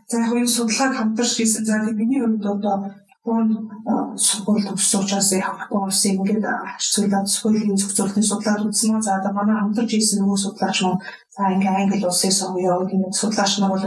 [0.10, 1.64] за яг энэ судалгааг хамтарч хийсэн.
[1.64, 2.92] За тэгээ миний хувьд одоо
[3.24, 9.32] Японд сургууль төгссөн учраас Япон улсын ингээд ашиглаад сургуулийн зөвцөөрлийн судлаад үзсэн нь за одоо
[9.32, 11.00] манай хамтарч хийсэн нөгөө судлаач нь
[11.34, 13.86] За ингээ англи улсын сонгоё гэдэг нэг судлаач нар бол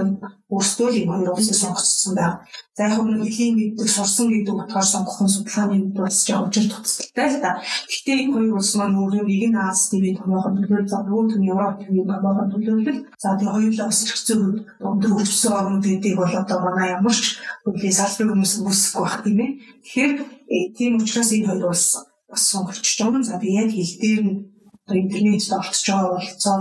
[0.50, 2.42] өөрсдөө л юм хоёр улсын сонгогдсон байна.
[2.74, 6.66] За яг нь нэлийн мэддэг сурсан гэдэг утгаар сонгох нь судалгааны үед бас жоо учир
[6.66, 7.62] туцтай л да.
[7.86, 11.48] Гэхдээ энэ хоёр улс маань өөрөө нэг нь Аз ТV-ийн томоохон төлөөлөл за нөгөө нь
[11.54, 13.00] Европ ТV-ийн томоохон төлөөлөл.
[13.22, 14.38] За тэгээ хоёулаа бас хэрэгцээ
[14.90, 19.38] өндөр хөгжсөн орнууд гэдгийг бол одоо манай ямар ч хуулийн салбарын хүмүүс үүсэхгүй байх тийм
[19.46, 19.50] ээ.
[19.86, 20.12] Тэгэхээр
[20.74, 21.86] тийм учраас энэ хоёр улс
[22.26, 23.14] бас сонгогч жоо.
[23.22, 24.55] За би яг хил дээр нь
[24.86, 26.56] одоо интернетд олдсож байгаа болцоо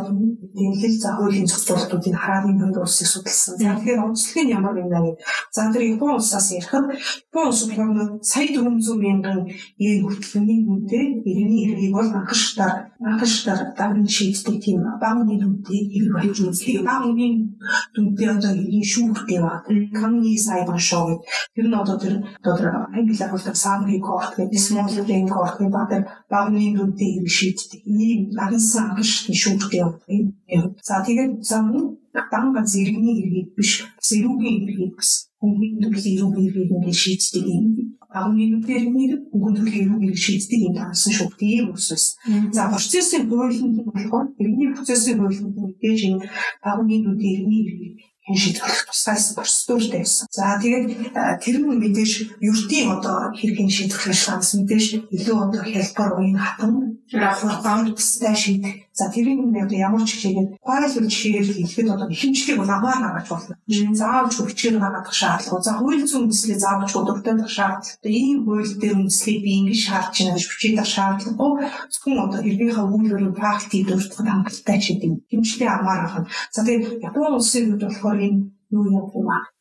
[0.57, 3.53] дэмлэл за хуулийн зохицуулалтуудыг энэ хоёр улсыг судалсан.
[3.57, 5.21] За тэгэхээр онцлог нь ямар юм бэ?
[5.53, 6.89] За тэр Япон улсаас ярихад
[7.29, 9.39] Япон улс болохоор сая 400 мянган
[9.77, 12.73] yen хүртэлний үнэтэй иргэний иргэнийг бол анхшдаар
[13.05, 16.81] анхшдаар давн шийддэг тийм багны үнэтэй хэрэг байж үзлээ.
[16.81, 17.53] Багны
[17.93, 19.61] үнэтэй одоо иргэний шүүхтэй ба
[19.93, 21.21] камны сайбан шоу
[21.53, 25.85] тэр нь одоо тэр одоо англиар бол самри корт гэдэг small claim court гэдэг ба
[25.85, 27.81] тэр багны үнэтэй хэрэг шийддэг.
[27.85, 28.14] Ийм
[28.45, 29.93] агнсан анхшдын шүүхтэй юм.
[30.87, 31.65] За тэгээд зам
[32.31, 33.71] дан ганц иргэний иргэд биш
[34.07, 37.65] зэрүүгийн иргэд гэсэн хөнгөн төрлийн иргэний иргэд ингээд шийддэг юм
[38.15, 41.29] агны нүүдэрний гүндрэл хэрэг шийддэг юм таасан шүү.
[41.39, 42.05] Тийм үсвэс.
[42.55, 46.23] За процессын хуулинд нь болохоор иргэний процессын хуулинд мэдээж энэ
[46.63, 50.25] агны нүүдэрний хэрэг хэн шийдвэрлэх тусгай процедур байсан.
[50.33, 50.85] За тэгээд
[51.43, 52.11] тэр нь мэдээж
[52.41, 56.73] ердийн одоо хэргийн шийдвэрлэх шанс мэдээж илүү одоо хэлбэр уян хатан
[57.13, 58.84] хурдтай шийдэх.
[58.95, 63.55] За тэрийн одоо ямар ч хичээгээд файл жишээр хэлэхэд одоо ихэмжлэг бол амаар гаргаж болно.
[63.91, 65.67] Заавал хүчээр гаргах шаардлага.
[65.67, 68.07] За хууль зүйн үндэслэл заавал дуртай шаардлага.
[68.07, 71.51] Ийм хууль дээр үндэслэлийг би ингэж шаардж байна гэж бичиж дах шаардлагагүй.
[71.91, 75.15] Зөвхөн одоо иргийнхаа үйлдвэрийн практик дуртахад хангалттай гэдэг юм.
[75.27, 76.31] Хэмжлэг амаар гаргана.
[76.55, 78.39] За тэгээд Японы улсын хувьд болохоор энэ
[78.71, 79.54] юу юм бэ?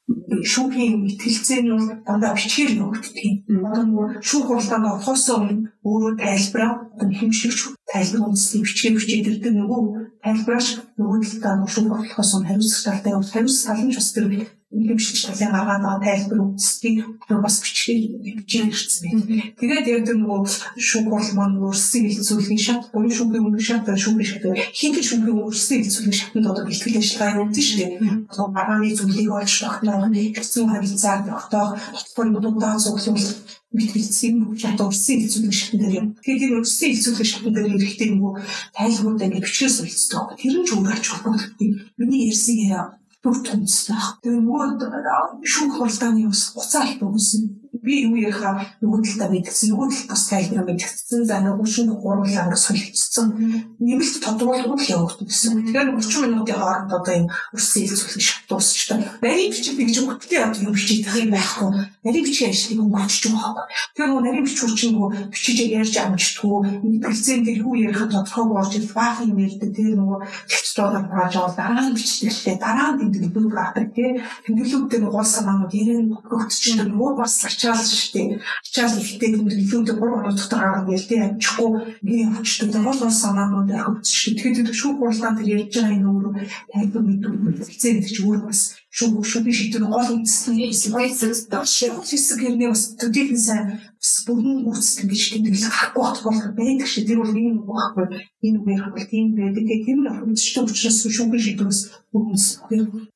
[0.53, 1.73] Шүүхийн мэтгэлцээ нь
[2.05, 3.17] дандаа бичгээр өгдөг.
[3.49, 9.53] Одоо нөгөө шүүх хурлаанд орохоос өмнө өөрөө тайлбараа одоо хэмшигч тайлбар үндэслэл бичгээр бичээд ирдэг
[9.57, 9.81] нөгөө
[10.25, 10.69] тайлбараш
[11.01, 14.27] нөгөө талдаа шүүх хурлахоос өмнө хариуцлага талтай хариуцлага нь бас тэр
[14.75, 18.03] хэмшигч талын гаргаад байгаа тайлбар үндэслэлийг тэр бас бичгээр
[18.43, 19.55] бичээр ирсэн байна.
[19.55, 20.41] Тэгээд яг тэр нөгөө
[20.75, 24.45] шүүх хурл маань өөрсдийн хэлцүүлгийн шат, буюу шүүхийн өмнө шат, шүүхийн шат
[24.75, 27.93] хинт шүүхийн өөрсдийн хэлцүүлгийн шатнд одоо бэлтгэл ажиллагаа явуулдаг шүү дээ.
[28.35, 33.35] Одоо маргааны зүйлийг олж тогтноо, хэцүү харилцааг тогтоох, хотбор нүдүүдээ цуглуулах
[33.75, 36.07] битгэлцсэн бүх чад урсын хэлцүүлэг шатн дээр юм.
[36.23, 38.33] Тэгээд энэ урсын хэлцүүлэг шатн дээр хэрэгтэй нөгөө
[38.79, 40.39] тайлбаруудаа ингэ бичгээс үлддэг.
[40.39, 41.51] Тэр нь ч өөр ач холбогдол.
[41.99, 42.83] Миний ярьсан яриа
[43.25, 44.21] томцлоо.
[44.21, 49.89] Тэгээ нөгөө шүүх хуралдааны ус уцаа их өгсөн би юу яхаа нөгөө талдаа мэдгэсэн нөгөө
[49.93, 53.29] талд бас тайлбар мэдгэсэн за нөгөө шин гурлаа ингэ солилцсон
[53.77, 55.53] нэмэлт тодруулгууд л явагддаг гэсэн.
[55.69, 58.99] Тэгэхээр 30 минутын хооронд одоо юм урсын хэлцүүлэх шат дуусчихсан.
[59.21, 61.69] Нарийн бичиг би гэж өгдөө одоо юм бичиж тах юм байхгүй.
[62.05, 63.67] Нарийн бичгийн ажлыг өнгөрч байгаа байхгүй.
[63.93, 66.57] Тэгэхээр нөгөө нарийн бичвэр чинь нөгөө бичиж ярьж амжтгүй
[66.89, 69.71] мэдгэлцэн дээр юу ярих тодорхой болж ил баахан юм ярьдаг.
[69.77, 70.19] Тэр нөгөө
[70.49, 72.57] текстураар хааж авал дараа нь биччихлээ.
[72.57, 74.11] Дараа нь тэмдэг бүгд гатдаг тий.
[74.49, 78.29] Тэмдэглүүдтэй нөгөө гол санаанууд ярен өгчөж нөгөө бас ачаа ачаал шүү дээ.
[78.39, 81.71] Ачаал ихтэй тэмдэг илүүндээ 3 хоног дотор гээл тий амжихгүй
[82.07, 83.71] гээ хүчтэй гол гол санаанууд
[84.07, 84.35] шүү.
[84.39, 86.33] Тэгэхээр шүүх хурлаан тэр ярьж байгаа энэ өөрөө
[86.71, 88.61] тайлбар мэдүүлэх хэлцээ гэдэг чинь өөр бас
[88.95, 93.67] шүүх шүүх шийдвэр гол үндэстэн хэсэг хэсэг хэрнээ бас төдийлэн сайн
[93.99, 97.03] бас бүрэн үүсгэн гэж тэмдэглэх харахгүй болох байдаг шүү.
[97.03, 98.07] Тэр бол ийм байхгүй
[98.47, 99.67] энэ үгээр хавал тийм байдаг.
[99.67, 101.81] Тэгэхээр тэр нь хэмждэг учраас шүүх шийдвэрс
[102.15, 102.47] бүгдс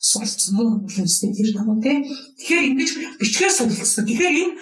[0.03, 1.99] суулцсан юм үлэнстэй тэр юм тий.
[2.43, 2.91] Тэгэхээр ингэж
[3.23, 4.03] бичгээр суулцсан.
[4.03, 4.55] Тэгэхээр энэ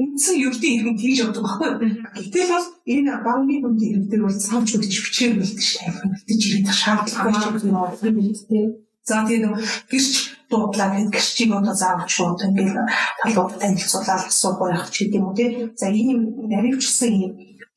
[0.00, 1.70] үндсэн ердийн иргэн тийж явдаг байхгүй?
[2.16, 7.68] Гэтэл бол энэ багны бүнд иргэдэр бол цаавч өгч бичээр бэлдэж шаардлагатай мэдээж ирэх шаардлагатай
[8.08, 8.88] юм байна.
[9.04, 9.58] За тийм
[9.90, 12.76] гэрч дуудлаа гэд гэрчийг одоо заавал шууд ингээл
[13.20, 15.50] талууд танилцуулаад асуух байх ч гэдэм үү тий.
[15.80, 16.20] За ийм
[16.52, 17.32] наривчсан ийм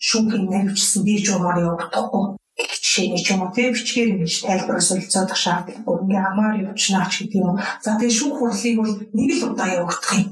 [0.08, 2.26] шүүхийн наривчсан бий журмаар явагдахгүй
[2.58, 7.14] жишээ нь ч юм уу тий бичгээр ингэж тайлбар солилцоодох шаардлагагүй ингээ амаар явуулнаа ч
[7.26, 7.58] гэдэг юм.
[7.82, 10.30] За тэгээ шүүх хурлыг бол нэг л удаа явагдах юм.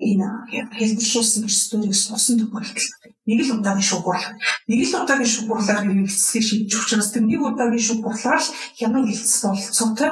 [0.00, 0.28] Энэ
[0.78, 2.88] хэлбэршүүлсэн процедурыг сусан тохиолдол
[3.28, 4.28] нэг л удаагийн шүүх хурал.
[4.70, 9.04] Нэг л удаагийн шүүх хурлаар хэрэгцлийг шийдэж учраас тэр нэг удаагийн шүүх хурлаар л хяман
[9.04, 10.10] хэлцэл болцоотой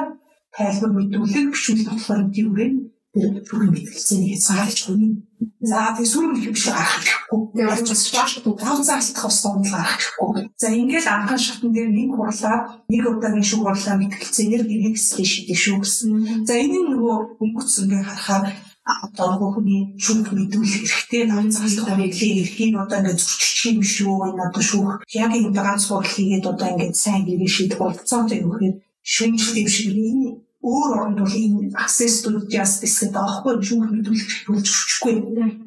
[0.55, 2.75] тайлбар мэдүүлэг бичвэл болохоор дүүрэн
[3.11, 5.19] тэр бүрэн мэтгэлцээний цаалж өгнө.
[5.59, 7.39] За тэг сүрэн хэмжээ гарах гэхгүй.
[7.59, 10.47] Тэгээд бас шааш тав заалтах ус донл гарах гэхгүй.
[10.55, 15.77] За ингээд анхан шатн дээр нэг хурлаа нэг удаагийн шүүх хурлаа мэтгэлцээнээр хэрэгцлээ шийдэх шүү
[15.83, 16.11] гэсэн.
[16.47, 18.47] За энэ нөгөө өнгөцсөн ингээ харахаар
[18.81, 24.13] одоо нөгөө хүний шүүх мэдүүлэх хэрэгтэй нам цаалдах хэрэглээ эрхийг одоо ингээд зөрчилчих юм шүү
[24.31, 28.75] энэ одоо шүүх яг энэ ганц хийгээд одоо ингээд сайн гэрээ шийдэх болцоотой юу гэхээр
[29.03, 30.29] шүнжил юм шиг энэ
[30.61, 35.15] өөр оронд бол энэ access to justice гэдэг аахгүй шүүх мэдүүлэх болж өчөхгүй.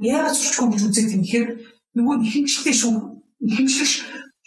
[0.06, 1.50] Яагаад өчөхгүй гэж үзээд юм хэрэг
[1.98, 2.98] нөгөө ихэмжлээ шүүх
[3.42, 3.92] ихэмжлэх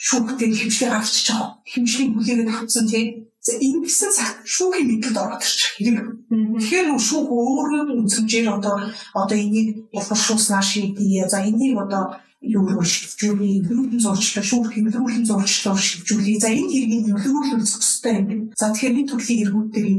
[0.07, 1.43] шүүхтэй ихэмжлээ гаргачих жоо.
[1.67, 4.11] Ихэмжлийн бүлээгээд авсан тийм энэ гэсэн
[4.43, 6.07] шүүхийн мэдлэлд ороод ирчих хэрэг.
[6.31, 8.75] Тэгэхээр шүүх өөрөө үнцэмжээр одоо
[9.15, 11.27] одоо энийг ялгаршуулснаа шийдээ.
[11.31, 16.37] За энийг одоо юу руу шивжүүлээ, хөрөнгөн зурчлаа, шүүх хэмжүүлэн зурчлаа шивжүүлээ.
[16.39, 18.51] За энэ хэргийг нөлөөлөх зохистой юм.
[18.55, 19.89] За тэгэхээр энэ төрлийн эргүүдээр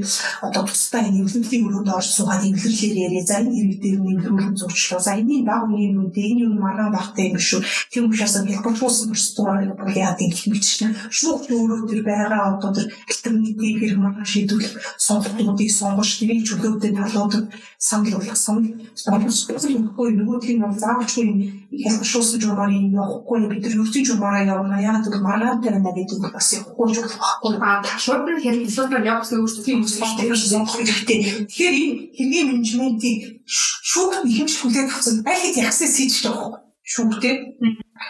[0.46, 3.24] одоо тусдаа энэ нөлөөллийн өрөөнд орж суугаад нөлөөллөөр яриа.
[3.28, 5.00] За энэ хэрэг дээр нөлөөлөн зурчлаа.
[5.00, 7.60] За энэний баг үеийн үедээ энэ юу маргаан багтай юм шүү.
[7.92, 12.86] Тийм учраас хэлбэрчүүлсэн процедураар бол яадаг гэх мэт чинь шүүх өөрөө тэр байгаа одоо тэр
[13.08, 17.46] альтернатив хэрэг маргаан шийдвэрлэх сонголтуудыг сонгож тэрийг чөлөөтэй талуудад
[17.78, 18.58] санал болгосон.
[18.94, 21.26] Сонголтын нөгөөдгийг нь заавчгүй
[21.68, 24.80] хэлбэршүүлсэн журмаар явахгүй бид нар ертөнцийн журмаараа явна.
[24.80, 27.52] Яг л маргаантай байна гэдэг нь бас явахгүй ч болохгүй.
[27.58, 31.20] Аа ташууд нь хэрэг хэлбэрээр явуулсан өөрсдөө тийм хэрэгтэй.
[31.50, 33.20] Тэгэхээр энэ хэргийн менежментийг
[33.90, 37.34] шүүхт ихэмжлэх хүлээн авсан байхад ягсаа сийж байгаа шүүхтэй.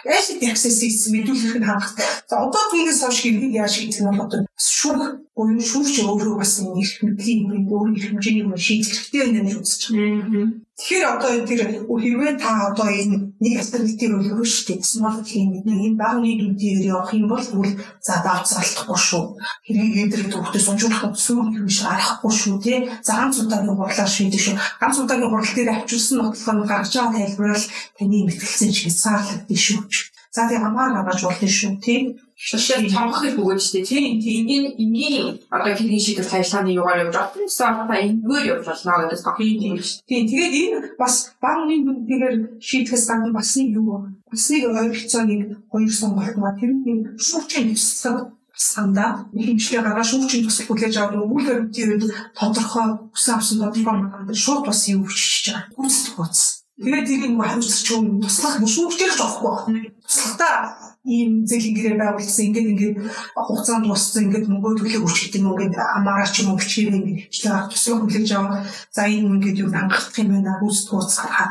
[0.05, 2.07] Яшид access хийсэн мэдүүлэх нь хангалттай.
[2.29, 5.01] За одоо түүнээс хойш хэргийг яаж хийх нь бол шүүх
[5.35, 9.55] буюу шүүгч өөрөө бас нэг мэдлийн юм өөр их хэмжээний юм шийдэх хэрэгтэй байна гэж
[9.59, 10.63] үзэж байна.
[10.79, 14.87] Тэгэхээр одоо тэр хэрвээ та одоо энэ нэг альтернатив өгөх шүү дээ.
[14.87, 19.23] Small team нэг энэ багны дүнээр явах юм бол үл за давцралтахгүй шүү.
[19.67, 22.77] Хэргийг эдгээр төвхтөд сунжуулах сүүр юм шиг арахгүй шүү тий.
[23.03, 24.55] За ганц удаагийн хурлаар шийдэх шүү.
[24.79, 27.63] Ганц удаагийн хурал дээр авчирсан нотлох нь гаргаж байгаа тайлбараар
[27.99, 29.83] таны мэтгэлцэн шиг саарлагдсан шүү.
[30.31, 31.99] За тэгээ хамаар гаргаж болно шүү тий.
[32.39, 37.35] Шишээ тонгохыг бөгөөж штэ тийм тийм энгийн одоо хэргийн шийдвэр цаашлааны югаар явж байгаа.
[37.35, 39.99] Тэсээ одоо энгээр явж болно гэдэг баг тийм шүү.
[40.07, 45.41] Тийм тэгээд энэ бас багны нүдээр шийдэхээс гадна бас нэг юу бас нэг ойролцоо нэг
[45.67, 51.47] хоёр сонголт ба тэр нэг шүүгчийн төсөл санда хэмжлээ гараа шүүгчийн төсөл хүлээж аваад үйл
[51.47, 55.75] баримтын тодорхой хүсэн авсан тодорхой магад шууд бас юу хүчиж байгаа.
[55.75, 56.43] Гүнзгий хуудас.
[56.79, 59.91] Тэгээд тэрийг нөгөө хариуцч юм туслах шүүгчээр ч авахгүй.
[59.99, 60.55] Туслахтаа
[61.03, 62.95] ийм зээл ингэрээ байгуулсан ингээд ингээд
[63.35, 67.67] хугацаанд дууссан ингээд мөнгө төлөв өч гэдэг юм ингээд амаарч юм уу бичгээр ингээд хвчлээ
[67.67, 68.63] туслах хүлээж аваа.
[68.95, 71.49] За энэ ингээд юу хангах юм байна үст тууц гарахаа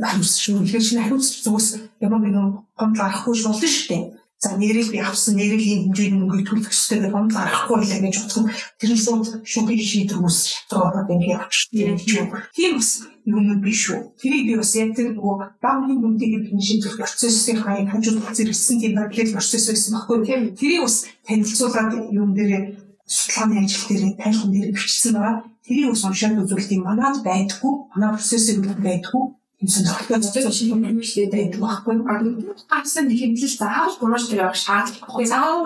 [0.00, 0.64] хариуцч шүү.
[0.64, 1.68] Тэгэхээр шинэ хариуцч зүгээс
[2.00, 4.02] ямар нэгэн гомдол арахгүй болно шүү дээ.
[4.40, 8.16] За нэрийг би авсан нэрийг ийм хэмжээний мөнгөийг төлөх ёстой гэх юм гарахгүй л гэж
[8.24, 8.48] бодсон.
[8.80, 12.32] Тэр нь шууд шүүхийн шийдвэр үс шатраад ингэ явчихсан.
[12.56, 12.90] Тийм бас
[13.28, 14.00] юм биш үү.
[14.16, 18.92] Тэрийг би бас яг тэр нөгөө багны мөнгөийг би шийдвэр процессын хаяг хажууд зэрэгсэн тийм
[18.96, 20.18] бодлол процесс байсан байхгүй.
[20.56, 20.96] Тэрийг бас
[21.28, 25.44] танилцуулаад юм дээр судалгааны ажил дээр тайлхан дээр бичсэн байгаа.
[25.68, 29.84] Тэрийг бас уншаад үзвэл тийм манад байдгүй, манай процессыг байдгүй юмсан
[30.72, 32.56] юм шүү дээ байдаг байхгүй юу?
[32.64, 35.24] Гацсан хэмжил заавал гурван дээр явах шаардлагагүй.
[35.28, 35.64] Заавал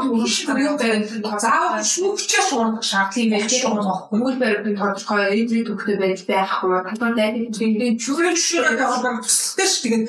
[0.50, 1.38] дээр байдаг.
[1.38, 4.18] Заавал шүүгчээ шуурах шаардлага байж байгаа байхгүй?
[4.18, 6.74] Үйл баримтын тодорхой эдрийн төвхтэй байж байхгүй.
[6.90, 10.04] Хатан дайны тэгээд чүрэн шүрэн байгаа төсөлтэй ш тэгээд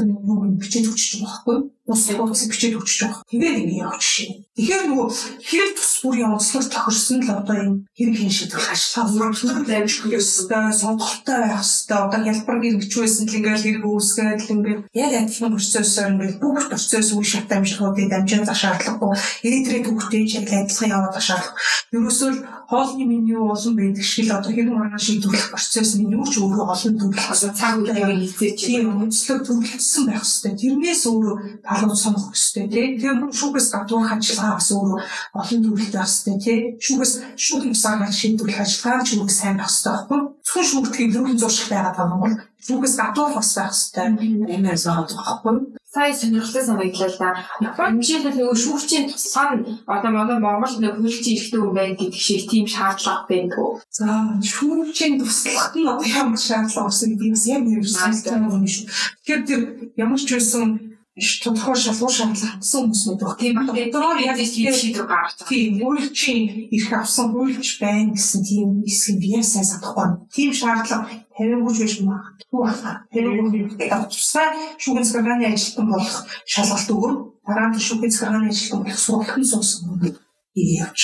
[0.00, 3.22] юм бичиж өгч байгаа байхгүй ус ус бичиж өгч байгаа.
[3.30, 4.46] Тэгээд ингэ явж шин.
[4.56, 5.08] Тэгэхээр нөгөө
[5.46, 10.66] хэрэг тус бүрийн онцлог тохирсон л одоо энэ хэрэг хийн шийдвэр ажиллагаа өөрчлөлт амжилт ёстой,
[10.72, 11.98] сонголттой байх ёстой.
[12.08, 16.64] Одоо хялбар гэрч байсан л ингээл хэрэг үүсгээд л ингээд яг адилхан процессор ингээд бүх
[16.72, 19.12] процесс үе шат амжилтуудыг дамжин за шаардлагагүй.
[19.46, 21.62] Электрик төвхтэй яг адилхан яваад шаардлагагүй.
[21.92, 26.26] Ерөөсөө л хоолны меню олон байдаг шиг л одоо хэрэг маргаан шийдвэрлэх процесс нь юу
[26.26, 30.52] ч өөрөө олон төрөл одоо цаг үеийг хийцээж тийм онцлог төвлөрсөн байх ёстой.
[30.58, 31.36] Тэрнээс өөрөө
[31.80, 32.86] халуун сонох ёстой тий.
[33.00, 35.00] Тэр шүүгээс гадуур ажиллагаа бас өөрөө
[35.38, 36.58] олон төрөлтэй байх ёстой тий.
[36.84, 37.12] Шүүгээс
[37.44, 40.20] шүүхийн усаар шийдвэрлэх ажиллагаа ч үүрэг сайн байх ёстой байхгүй.
[40.46, 44.06] Зөвхөн шүүгтгийн зөвхөн зуршил байгаад байгаа юм бол шүүгээс гадуур бас байх ёстой.
[44.54, 45.56] Эмээр заадаг байхгүй
[45.96, 47.30] сая сонирхолтой санагдлаа л да.
[47.76, 52.42] Хэмжээтэй нөгөө шүүгчийн туслах нь одоо манай Монгол нэг хөлчийн ихтэй хүн байна гэдэг шиг
[52.52, 53.80] тийм шаардлага байна гоо.
[53.96, 54.04] За
[54.52, 58.84] шүүгчийн туслах нь одоо ямар шаардлага өсөж би бас яг юм шүү.
[59.24, 59.60] Тэгэхээр тэр
[60.04, 60.68] ямар ч байсан
[61.16, 63.30] тодорхой шалгуур шаардлага хатсан хүмүүс байдаг.
[63.40, 63.72] Тийм ба.
[63.72, 65.48] Дөрөөр яаж шийдвэр гаргаж байгаа.
[65.48, 70.28] Тийм үйл чинь ирэх авсан үйлч байна гэсэн тийм эсхийг би сайн санахгүй.
[70.36, 73.08] Тийм шаардлага тавингүйч биш магадгүй байна.
[73.12, 77.14] Тэр авчирсаа шүүгэн цагааны ажилтан болох шалгалт өгөр
[77.48, 80.20] дараа нь шүүгэн цагааны ажилтан болох сургалтын суусан юм
[80.52, 81.00] явж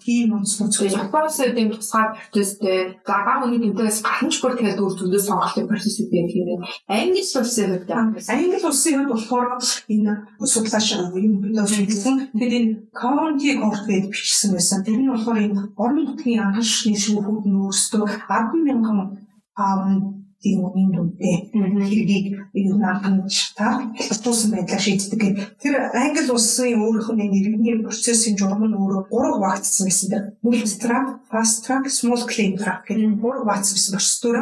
[0.00, 0.72] Тийм онцлог.
[0.80, 6.24] Японоос үеийн тусгай процесстэй баг үеийн тэмдэгээс гарч бүр тэгээд үр зөндөө сонголтын процесс үүдээ
[6.32, 9.48] тийм Англи улсын хувьд Англи улсын хувьд болохоор
[9.92, 12.14] энэ судлаач юм билээ хэлсэн.
[12.32, 14.80] Тэгээд энэ county court гэж бичсэн байсан.
[14.80, 21.36] Тэр нь болохоор энэ орон нутгийн анхаарчны шүүхүүд нь өөрсдөө 10 мянган тийм үнийн дүнтэй
[21.88, 25.22] хэргийг юу наан шатаар хятадсан байдлаар шийддэг.
[25.56, 30.68] Тэр англи улсын өөрийнх нь иргэний процессын журам нь өөрөө гурав хуваагдсан гэсэн дээр мөн
[30.84, 34.36] track, fast track, small claim track гэдэг гурав хуваагдсан процедур.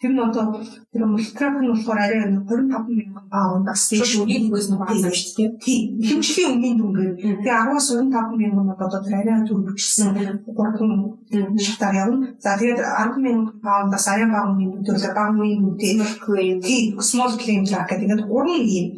[0.00, 0.60] Тэр нь одоо
[0.92, 5.50] тэр мультраck нь болохоор арай 25 мянган паундаас дээш үнийн дүнгээс нь хуваагдсан шүү дээ.
[5.64, 5.84] Тийм.
[6.08, 7.12] Хэмжлийн үнийн дүнгээр.
[7.40, 10.08] Тэгээ 10-аас 25 мянган одоо тэр арай төрөвчсөн
[10.44, 10.92] гурван
[11.56, 12.36] шатаар явна.
[12.44, 17.62] За тэгээд 10 мянган паундаас арай бага үнийн дүнгээр бага багны үнэтэй тийм small claim
[17.62, 18.88] гэдэг нь гурван юм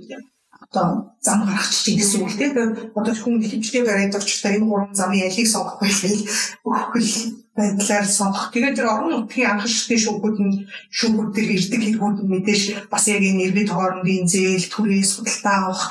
[0.71, 2.53] одоо зам гаргачих гэсэн үг тийм
[2.97, 6.25] одоо хүн хэмжээ бариад очтой энэ гурван замын ялыг сонгох байхыг
[6.65, 8.51] өгөх байдлаар сонгох.
[8.53, 10.55] Тэгээд тэр орон нутгийн анхаарчдын шүүхүүд нь
[10.97, 12.63] шүүхүүд төр ирдэг хэрэгүүд нь мэдээж
[12.93, 15.91] бас яг энэ иргэд хоорондын зээл, түрээ судалтай авах,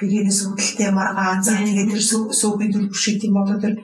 [0.00, 2.02] гэрээс үүдэлтэй маргаан, за тэгээд тэр
[2.40, 3.74] сүүхийн төлбөр шиг юм одоо тэр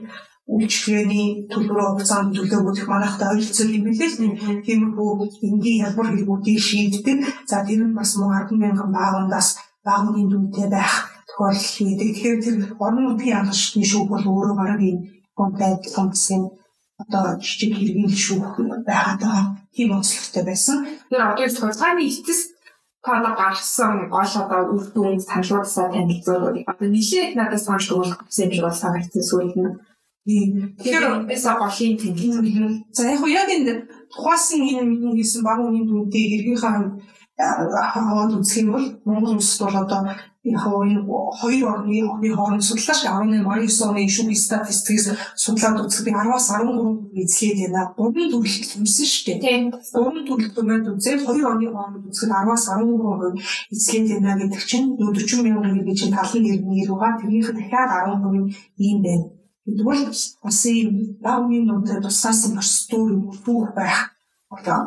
[0.51, 4.11] үйлчлэгээний төлбөрөө хугацаанд төлөөгөх манайхтай ойролцоо юм билээ.
[4.67, 5.11] Тиймэрхүү
[5.47, 7.19] энгийн хялбар хэрэгүүдийг шийддэг.
[7.51, 9.49] За тэр нь бас мөн 10 мянган баагандаас
[9.87, 10.95] багны дүнтэй байх
[11.29, 12.09] тохиолдол хийдэг.
[12.11, 15.05] Тэгэхээр тэр орон нутгийн анхаарчдын шүүх бол өөрөө бараг энэ
[15.39, 16.43] контент функцийн
[17.01, 19.43] одоо жижиг хэргийн шүүх байгаад байгаа.
[19.75, 20.77] Тийм онцлогтой байсан.
[21.09, 22.41] Тэр одоо цуцгааны эцэс
[23.05, 26.69] тоног гаргасан гол одоо үр дүн саналуусаа танилцуулах.
[26.71, 29.73] Одоо нилээд надад сонж өгөх гэсэн юм шиг бол санагдсан сүйд нь.
[30.27, 32.85] Тэгэхээр эсэ голын тэнцэл.
[32.93, 37.01] За яг яг энэ тухайн энэ миний хийсэн багууны дүнтэй хэргийнхаа
[37.41, 40.05] хаваад үзэх юм бол Монгол улсд бол одоо
[40.45, 45.07] яг хоёр орны орны хооронд судлаач 18 19 оны шүүх статистикээс
[45.37, 47.93] судлаад үзэхэд 10-аас 13 эзлээд байна.
[47.97, 49.73] Гурван төрөлт юмсан шүү дээ.
[49.97, 53.41] Гурван төрөлт юмд үзээд хоёр орны хооронд үзэхэд 10-аас 13%
[53.73, 58.53] эзлээд байна гэдэг чинь 40 мянган гэдэг чинь талын нэрний рүүгээ тэрнийх дахиад 10%
[58.85, 59.40] ийм байна.
[59.65, 60.09] Тэгвэл
[60.43, 64.17] бас ийм даавны нүдэ тусгаас нь бас дүүр юм бүх байх.
[64.49, 64.81] Одоо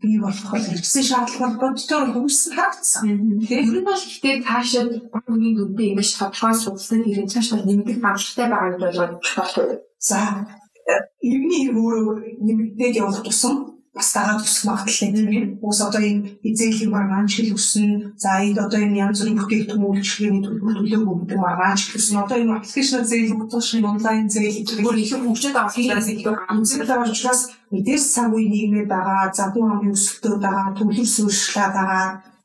[0.00, 3.02] бий болохоор хэрэгсэн шаардлага бодтой үүссэн харагдсан.
[3.48, 8.46] Ер нь бол ихтэй цаашаа баг үеийн дүндээ ингэж тодорхой судалсан хэрэг цаашаа нэмэгдэх магадлалтай
[8.48, 9.76] байгаа гэж бодож байна.
[9.98, 10.18] За
[11.20, 12.06] иргэний өөрөө
[12.46, 15.44] нэмэгдээд явах тусам бас дагаад өсөх магадлалтай тийм ээ.
[15.64, 18.14] Уус одоо энэ эзээлийн маргаан чил өснө.
[18.16, 22.22] За энд одоо энэ янз бүрийн бүтээгдэхүүн үйлчлэгээний төлөв өгдөг маргаан чил өснө.
[22.22, 26.34] Одоо энэ аппликейшн зээл өгдөг шиг онлайн зээл бүр их хөгжөд авах талаас илүү
[26.86, 32.04] байгаа учраас мэдээж цаг үе нийгмээр байгаа, задуу амын өсөлтөө байгаа, төлөв сүршлээ байгаа.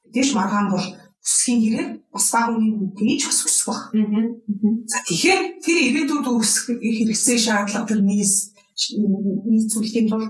[0.10, 0.86] Мэдээж маргаан бол
[1.24, 3.82] өсөхийн хэрэг бас баг үеийн үдээж бас өсөх баг.
[4.91, 8.52] За тэгэхээр тэр ирээдүйд өсөх хэрэгцээ шаардлага тэр нийс
[9.48, 10.28] нийцүүлэхийн тулд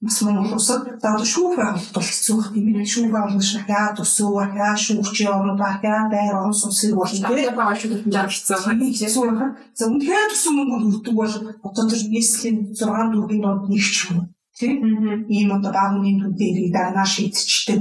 [0.00, 2.88] бас Монгол улсад за одоо шүүх байгуулалт бол хэцүү байх тийм ээ.
[2.92, 8.56] Шүүх байгуулалт шахаа төсөв ахаа шүүгчийн орнууд ахаа байр орон сууцыг бол тийм жаа хэцүү
[8.96, 9.52] хэцүү байх.
[9.76, 11.34] За үнэхээр төсөв мөнгө хүрдэг бол
[11.68, 17.06] одоо тэр нийслэлийн 6 дүүргийн донд нэг ч юм тийм ийм одоо багны нүдээр дарнаа
[17.08, 17.80] шийдчихдэг.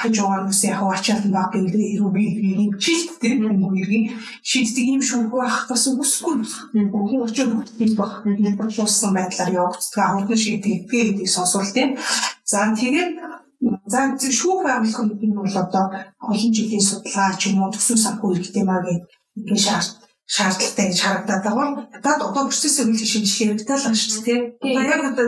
[0.00, 4.04] Хажуугаар нь яг ачаалт баг гэдэг ирүүгийн ийм чилттэй иргэн
[4.50, 6.34] шийддэг ийм шүүх байх бас үсгүй
[6.72, 11.90] хүн очоод тийм баг нэг боловсон байдлаар явагддаг хурдан шийддэг гэдгийг сонсвол тийм
[12.50, 13.12] за тэгээд
[13.86, 15.86] За зөв шүүх байгуулах нь бол одоо
[16.30, 19.08] олон жилийн судалгаа ч юм уу төсөв санхүү хэрэгтэй маа гэдэг
[19.38, 21.68] ингэ шаард шаардлагатай гэж харагдаад байгаа.
[21.92, 24.40] Надад одоо процессыг үйл шинжилгээ хэрэгтэй л байна шүү дээ.
[24.64, 25.26] Одоо яг одоо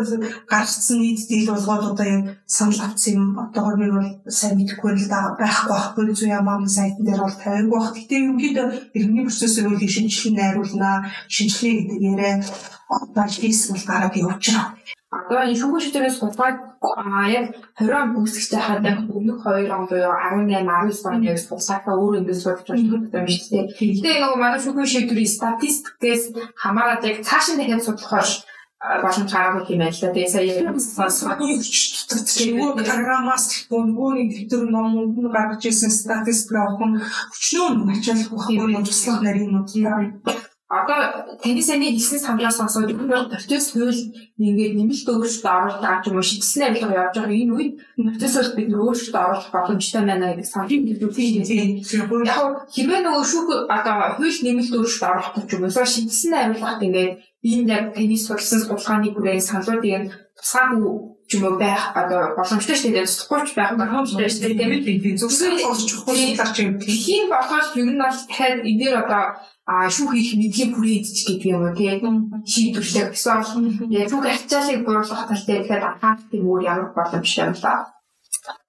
[0.49, 3.25] гаргацсан нийт дийл болгоод одоо яг санал авсан юм.
[3.37, 7.93] Одоо би бол сайн мэдэхгүй л байхгүй байхгүй зүй ямар сайтн дээр бол тавиагүй байх.
[7.93, 8.67] Гэтэ ерөнхийдөө
[8.97, 10.97] иргэний процессыг үйл шинжилгээ найруулнаа.
[11.29, 12.35] Шинжилгээ гэдэг яриа
[12.89, 14.73] одоо хийсэн бол гараад явж байгаа.
[15.17, 16.59] Одоо энэ шүүх шийдвэрээс судалгаад
[17.33, 17.47] яг
[17.81, 22.19] 20 он үүсгэж хаад яг өмнөх 2 он буюу 18 19 оны яг судалгаатаа өөр
[22.21, 23.65] ингэж судалж байгаа юм шүү дээ.
[23.73, 26.25] Гэхдээ нөгөө манай шүүх шийдвэрийн статистикээс
[26.63, 28.31] хамаарат яг цааш нь дахиад судлах хойш
[28.77, 30.15] боломж гараагүй юм байна л да.
[30.15, 30.45] Тэгээ сая
[32.61, 34.93] нөгөө програмаас нэг дэвтэр ном
[35.33, 37.01] гаргаж ирсэн статистик авах нь
[37.35, 39.73] өчнөө ачаалах байхгүй туслах нарийн нууц
[40.69, 44.03] одоо таны саний хэлсэн саналаа сонсоод өөрөө процесс хууль
[44.35, 47.73] ингээд нэмэлт өөрчлөлт оруулах гэж юм уу шийдсэн авилга явж байгаа энэ үед
[48.19, 51.71] процессыг бид өөрчлөлт оруулах боломжтой байна гэдэг саналыг хэлүүлсэн тийм.
[52.27, 57.15] Яг хэрвээ нөгөө шүүх одоо хууль нэмэлт өөрчлөлт оруулах гэж юм уу шийдсэн авилгад ингээд
[57.47, 62.95] энэ яг таны сурсан судалгааны бүрээ саналуудыг тусгаагүй ч юм уу байх одоо боломжтой шүү
[62.95, 63.07] дээ.
[63.07, 65.03] Тусахгүй ч байх боломжтой шүү дээ.
[65.03, 65.17] Тийм.
[65.21, 66.79] Зөвсөөр олж хуулиар ч юм.
[66.79, 69.25] Тийм болохоор ер нь бол дахиад энэ дээр одоо
[69.67, 72.15] а шүүх их мэдлийн бүрийн эзэж гэдэг юм уу тийм
[72.47, 77.96] шийдвэрлэх эсвэл яг шүүх ачаалыг бууруулах талтай ихэд анхаардаг өөр ямар боломжтой юм ба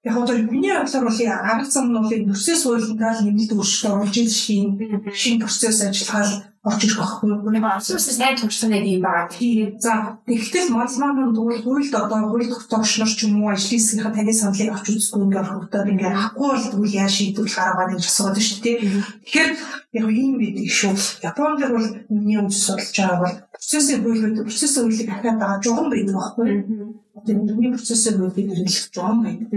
[0.04, 4.16] Яг одоо миний бодлоор бол арга зам нь бол процесс хуулиндаа л нэмэлт өөрчлөлт оруулж
[4.18, 4.66] ийн шин
[5.14, 7.50] шин процесс ажиллагаа орж ирэх байхгүй юу?
[7.50, 9.30] Нэг процесс сайн нэг юм байна.
[9.30, 9.78] Тийм.
[9.78, 14.70] За тэгвэл малмаа тэгвэл хуульд одоо хууль тогтоогчнор ч юм уу ажлын хэсгийнхаа таны саналыг
[14.74, 18.58] авч үзэхгүй ингээд хөгтөөд ингээд авахгүй бол тэгвэл яаж шийдвэрлэх арга байна гэж асууад шүү
[18.64, 18.76] дээ.
[19.22, 19.50] Тэгэхээр
[19.98, 20.94] яг ийм байдаг шүү.
[21.22, 26.14] Японд бол миний үзэл судалж байгаа бол процессын хууль процессын хуулийг ахаад байгаа жуган байдаг
[26.18, 26.90] байхгүй юу?
[27.24, 29.48] Одоо миний процессын хуулийг хэрэглэх жуган байдаг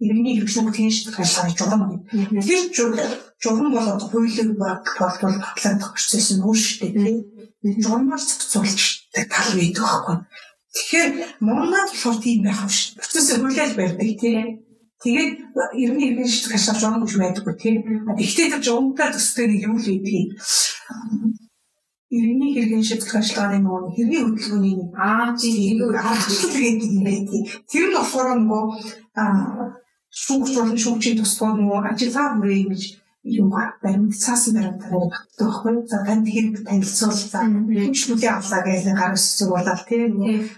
[0.00, 2.44] иргэний хэрэгшүүг тийш хайлгаа журам гэдэг.
[2.44, 2.92] Тэр
[3.40, 7.16] журам бол одоо хуулийн боловсрол батлагдах процесс нь өөр шүү дээ.
[7.80, 10.16] Журамаар зохицуулж тал байдаг байхгүй.
[10.76, 11.10] Тэгэхээр
[11.40, 13.00] Моннад болохоор тийм байх юм шүү.
[13.00, 14.60] Процесс хүлээл барьдаг тийм.
[15.00, 15.32] Тэгээд
[15.80, 17.76] ерний иргэн шиг хашааж байгаа юм шиг байдаггүй тийм.
[18.20, 20.36] Гэхдээ тэр жуунтаа төстэй нэг юм л үйдэг.
[22.06, 25.90] Иргэний хэрэгэн шийдэх ажиллагааны нөгөө хэргийн хөдөлгөөний нэг Аа тийм.
[26.54, 27.42] тэгээд юм байдаг.
[27.66, 28.64] Тэр нь болохоор нөгөө
[30.22, 32.82] шүүгч болон шүүгчийн тусгай нөгөө ажиллагаа бүрээ ингэж
[33.26, 33.50] юм
[33.82, 35.74] баримт цаасан баримтаар багтдаг байхгүй.
[35.90, 37.18] За танд хэрэг танилцуул.
[37.32, 40.14] За хэмжлүүлээ авлаа гэж гаргаж зүг болоод тийм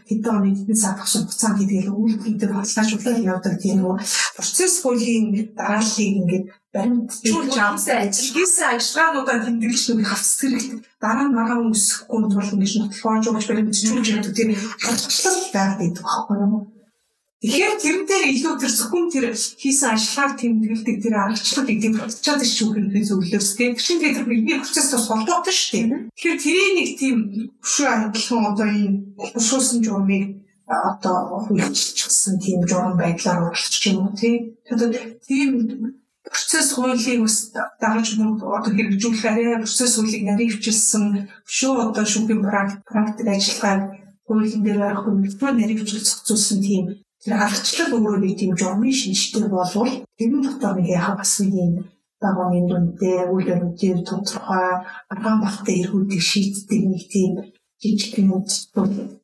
[0.09, 3.55] хэдэн оны хэдэн сар багш хугацаанд хийдэг үйл гэдэг баталгаажуулалт явдаг.
[3.57, 3.97] Тийм нөгөө
[4.37, 5.25] процесс хуулийн
[5.57, 6.45] дарааллыг ингээд
[6.75, 7.97] баримт чуулж авсан.
[8.05, 13.47] ажил хийсэн ажиллагаануудаа тэмдэглэж нүг хавц хэрэгтэй дараа нь маргаан үсэхгүй бол ингэж нотлохоож өгч
[13.49, 14.51] баримт чуулж явдаг тийм
[14.85, 16.61] харцлал байгаад байдаг байхгүй юу?
[17.39, 22.69] Тэгэхээр тэрэн дээр илүү тэр зөвхөн тэр хийсэн ажиллагааг тэмдэглэдэг тэр аргачлал гэдэг процесс шүү
[22.75, 26.11] хэрэг зөвлөөс тийм чинь тэр бидний процесс бас холбоотой шүү дээ.
[26.19, 27.17] Тэгэхээр тэрийн нэг тийм
[27.63, 30.25] хөшөө адилхан одоо ийм хөшөөсөн журмыг
[30.67, 34.59] одоо хүлээчихсэн тийм журам байдлаар уралчих юм уу тийм.
[34.67, 35.51] Тэгэхээр тийм
[36.33, 37.37] процесс хуулийг бас
[37.81, 41.05] дагаж одоо хэрэгжүүлэх арай процесс хуулийг нарийн хвчилсэн
[41.57, 41.75] шүү.
[41.91, 43.83] Одоо шүүхийн практик ажиллагааг
[44.29, 46.85] хуулийн дээр барих хүндрэл нарийн хвчил зохицуулсан тийм
[47.25, 51.73] тэр аргачлал өөрөө нэг тийм журмын шинжтэй болвол тэрний дотор нэг яхаа бас нэг юм
[52.23, 54.69] дагууны дүнтэй үйл явдлын тодорхой
[55.13, 57.33] аргаан багтай эрхүүдийг шийддэг нэг тийм
[57.83, 58.51] жижиг юмуд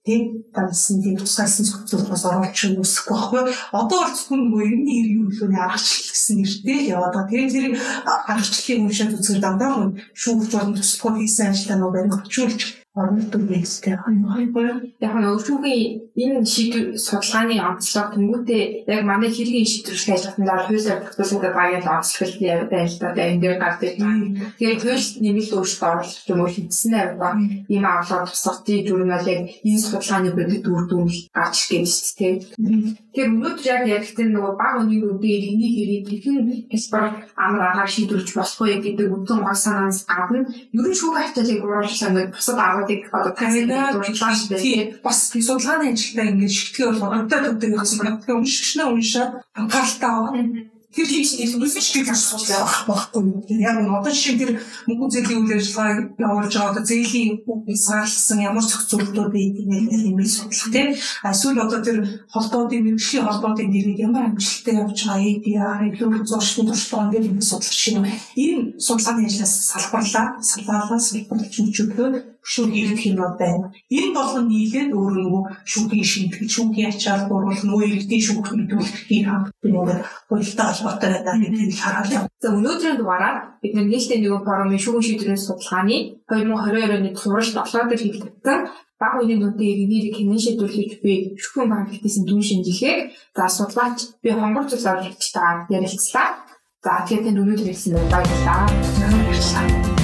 [0.07, 3.43] тийм дансан тийм тусгайлсан зөвхөн оруулах юм үсэхгүй байхгүй.
[3.75, 7.31] Одоо бол зөвхөн нөгөө иргэний иргэн хөлөөний аргачлал гэсэн нэртэй л яваад байгаа.
[7.35, 7.67] Тэгээд тэр
[8.31, 9.73] аргачлалыг уншаад үзэхээр дандаа
[10.15, 12.23] шүүгч болон туслахуд хийсэн ажлаа нөгөө баримт
[12.95, 14.81] очиулж орнотог байстай хайгоо.
[15.01, 21.41] Яг нь өвчүүгийн энэ шийдвэр судалгааны онцлог тэнгуүтээ яг манай хэргийн шийдвэрлэх ажиллагаанд хуулиар тогтоосон
[21.43, 22.31] багийн онцлог
[22.71, 23.27] байна л да.
[23.31, 23.93] Энэ дээр гардаг.
[24.59, 27.35] Тэгээд хууль нэмэлт өөрчлөлт оруулах юм уу хийсэн байгаа.
[27.67, 32.35] Ийм авлага тусгалтын дүрм бол яг энэ судалгааны бодит үр дүн гарч ирж шүү дээ.
[33.15, 36.39] Тэгэхээр өнөөдөр яг яригдсан нөгөө баг өний үдээр энийг хэрэг хэрхэн
[36.71, 37.07] хялбар
[37.39, 40.41] амар агаар шийдвэрлэж болох вэ гэдэг үндсэн гол санаанаас гадна
[40.75, 45.01] ерөн шүүх хавталыг уруулсан нэг бусад аваад асуудыг одоо таньдаа дурдлаа дээ.
[45.03, 47.99] Бас судалгааны ажилдаа ингэж шигтгэе болгоо онтой төвтэй гэсэн.
[48.21, 50.33] Тэгээ уншигчнаа уншаад анхааралтай аваа
[50.95, 53.27] Тэр хийж нэг шиг асуудал байх байхгүй.
[53.59, 54.51] Яг нь одоо жишээ тэр
[54.87, 60.71] мөнгө зээлийн үйл ажиллагаа явуулж байгаа одоо зээлийн үгийг саалсан ямар зохицуултууд байдгийг нэмэлт судлах
[60.71, 60.95] тийм.
[61.27, 61.99] Эсвэл одоо тэр
[62.31, 67.75] холбоодын мэрэгжлийн холбоодын нэрийг ямар амжилттай явж байгаа ADR илүү зуршны туршлага ингээд юм судлах
[67.75, 68.07] шиг юм.
[68.39, 73.73] Энэ судалгааны ажлаас салбарлаа, салбарлаа салбарлаж мөчөглөө шүүх ирэх юм байна.
[73.89, 79.65] Энэ болгон нийлээд өөрөө нөгөө шүүхийн шимтгэл, шүүхийн ачаал бууруулах, нөгөө иргэдийн шүүх мэдүүлэхийг хамтдаа
[79.65, 82.21] ингээд хуультай холбоотой байдаг гэдгийг харуулъя.
[82.43, 85.97] За өнөөдрийн дугаараар бид нээлттэй нэгэн форумын шүүхийн шийдвэрийн судалгааны
[86.29, 88.61] 2022 оны суралт долоо дээр хийгдсэн
[89.01, 93.01] баг үеийн дүнтэй иргэнийг хянан шийдвэрлэж буй шүүхийн банкнаас дүн шинжлэхээр
[93.37, 96.29] за судлаач би хонгор цус аврагчтай ярилцлаа.
[96.85, 98.69] За тэгэхээр танд өнөөдөр хэлсэн баярлалаа.
[98.69, 100.04] Баярлалаа.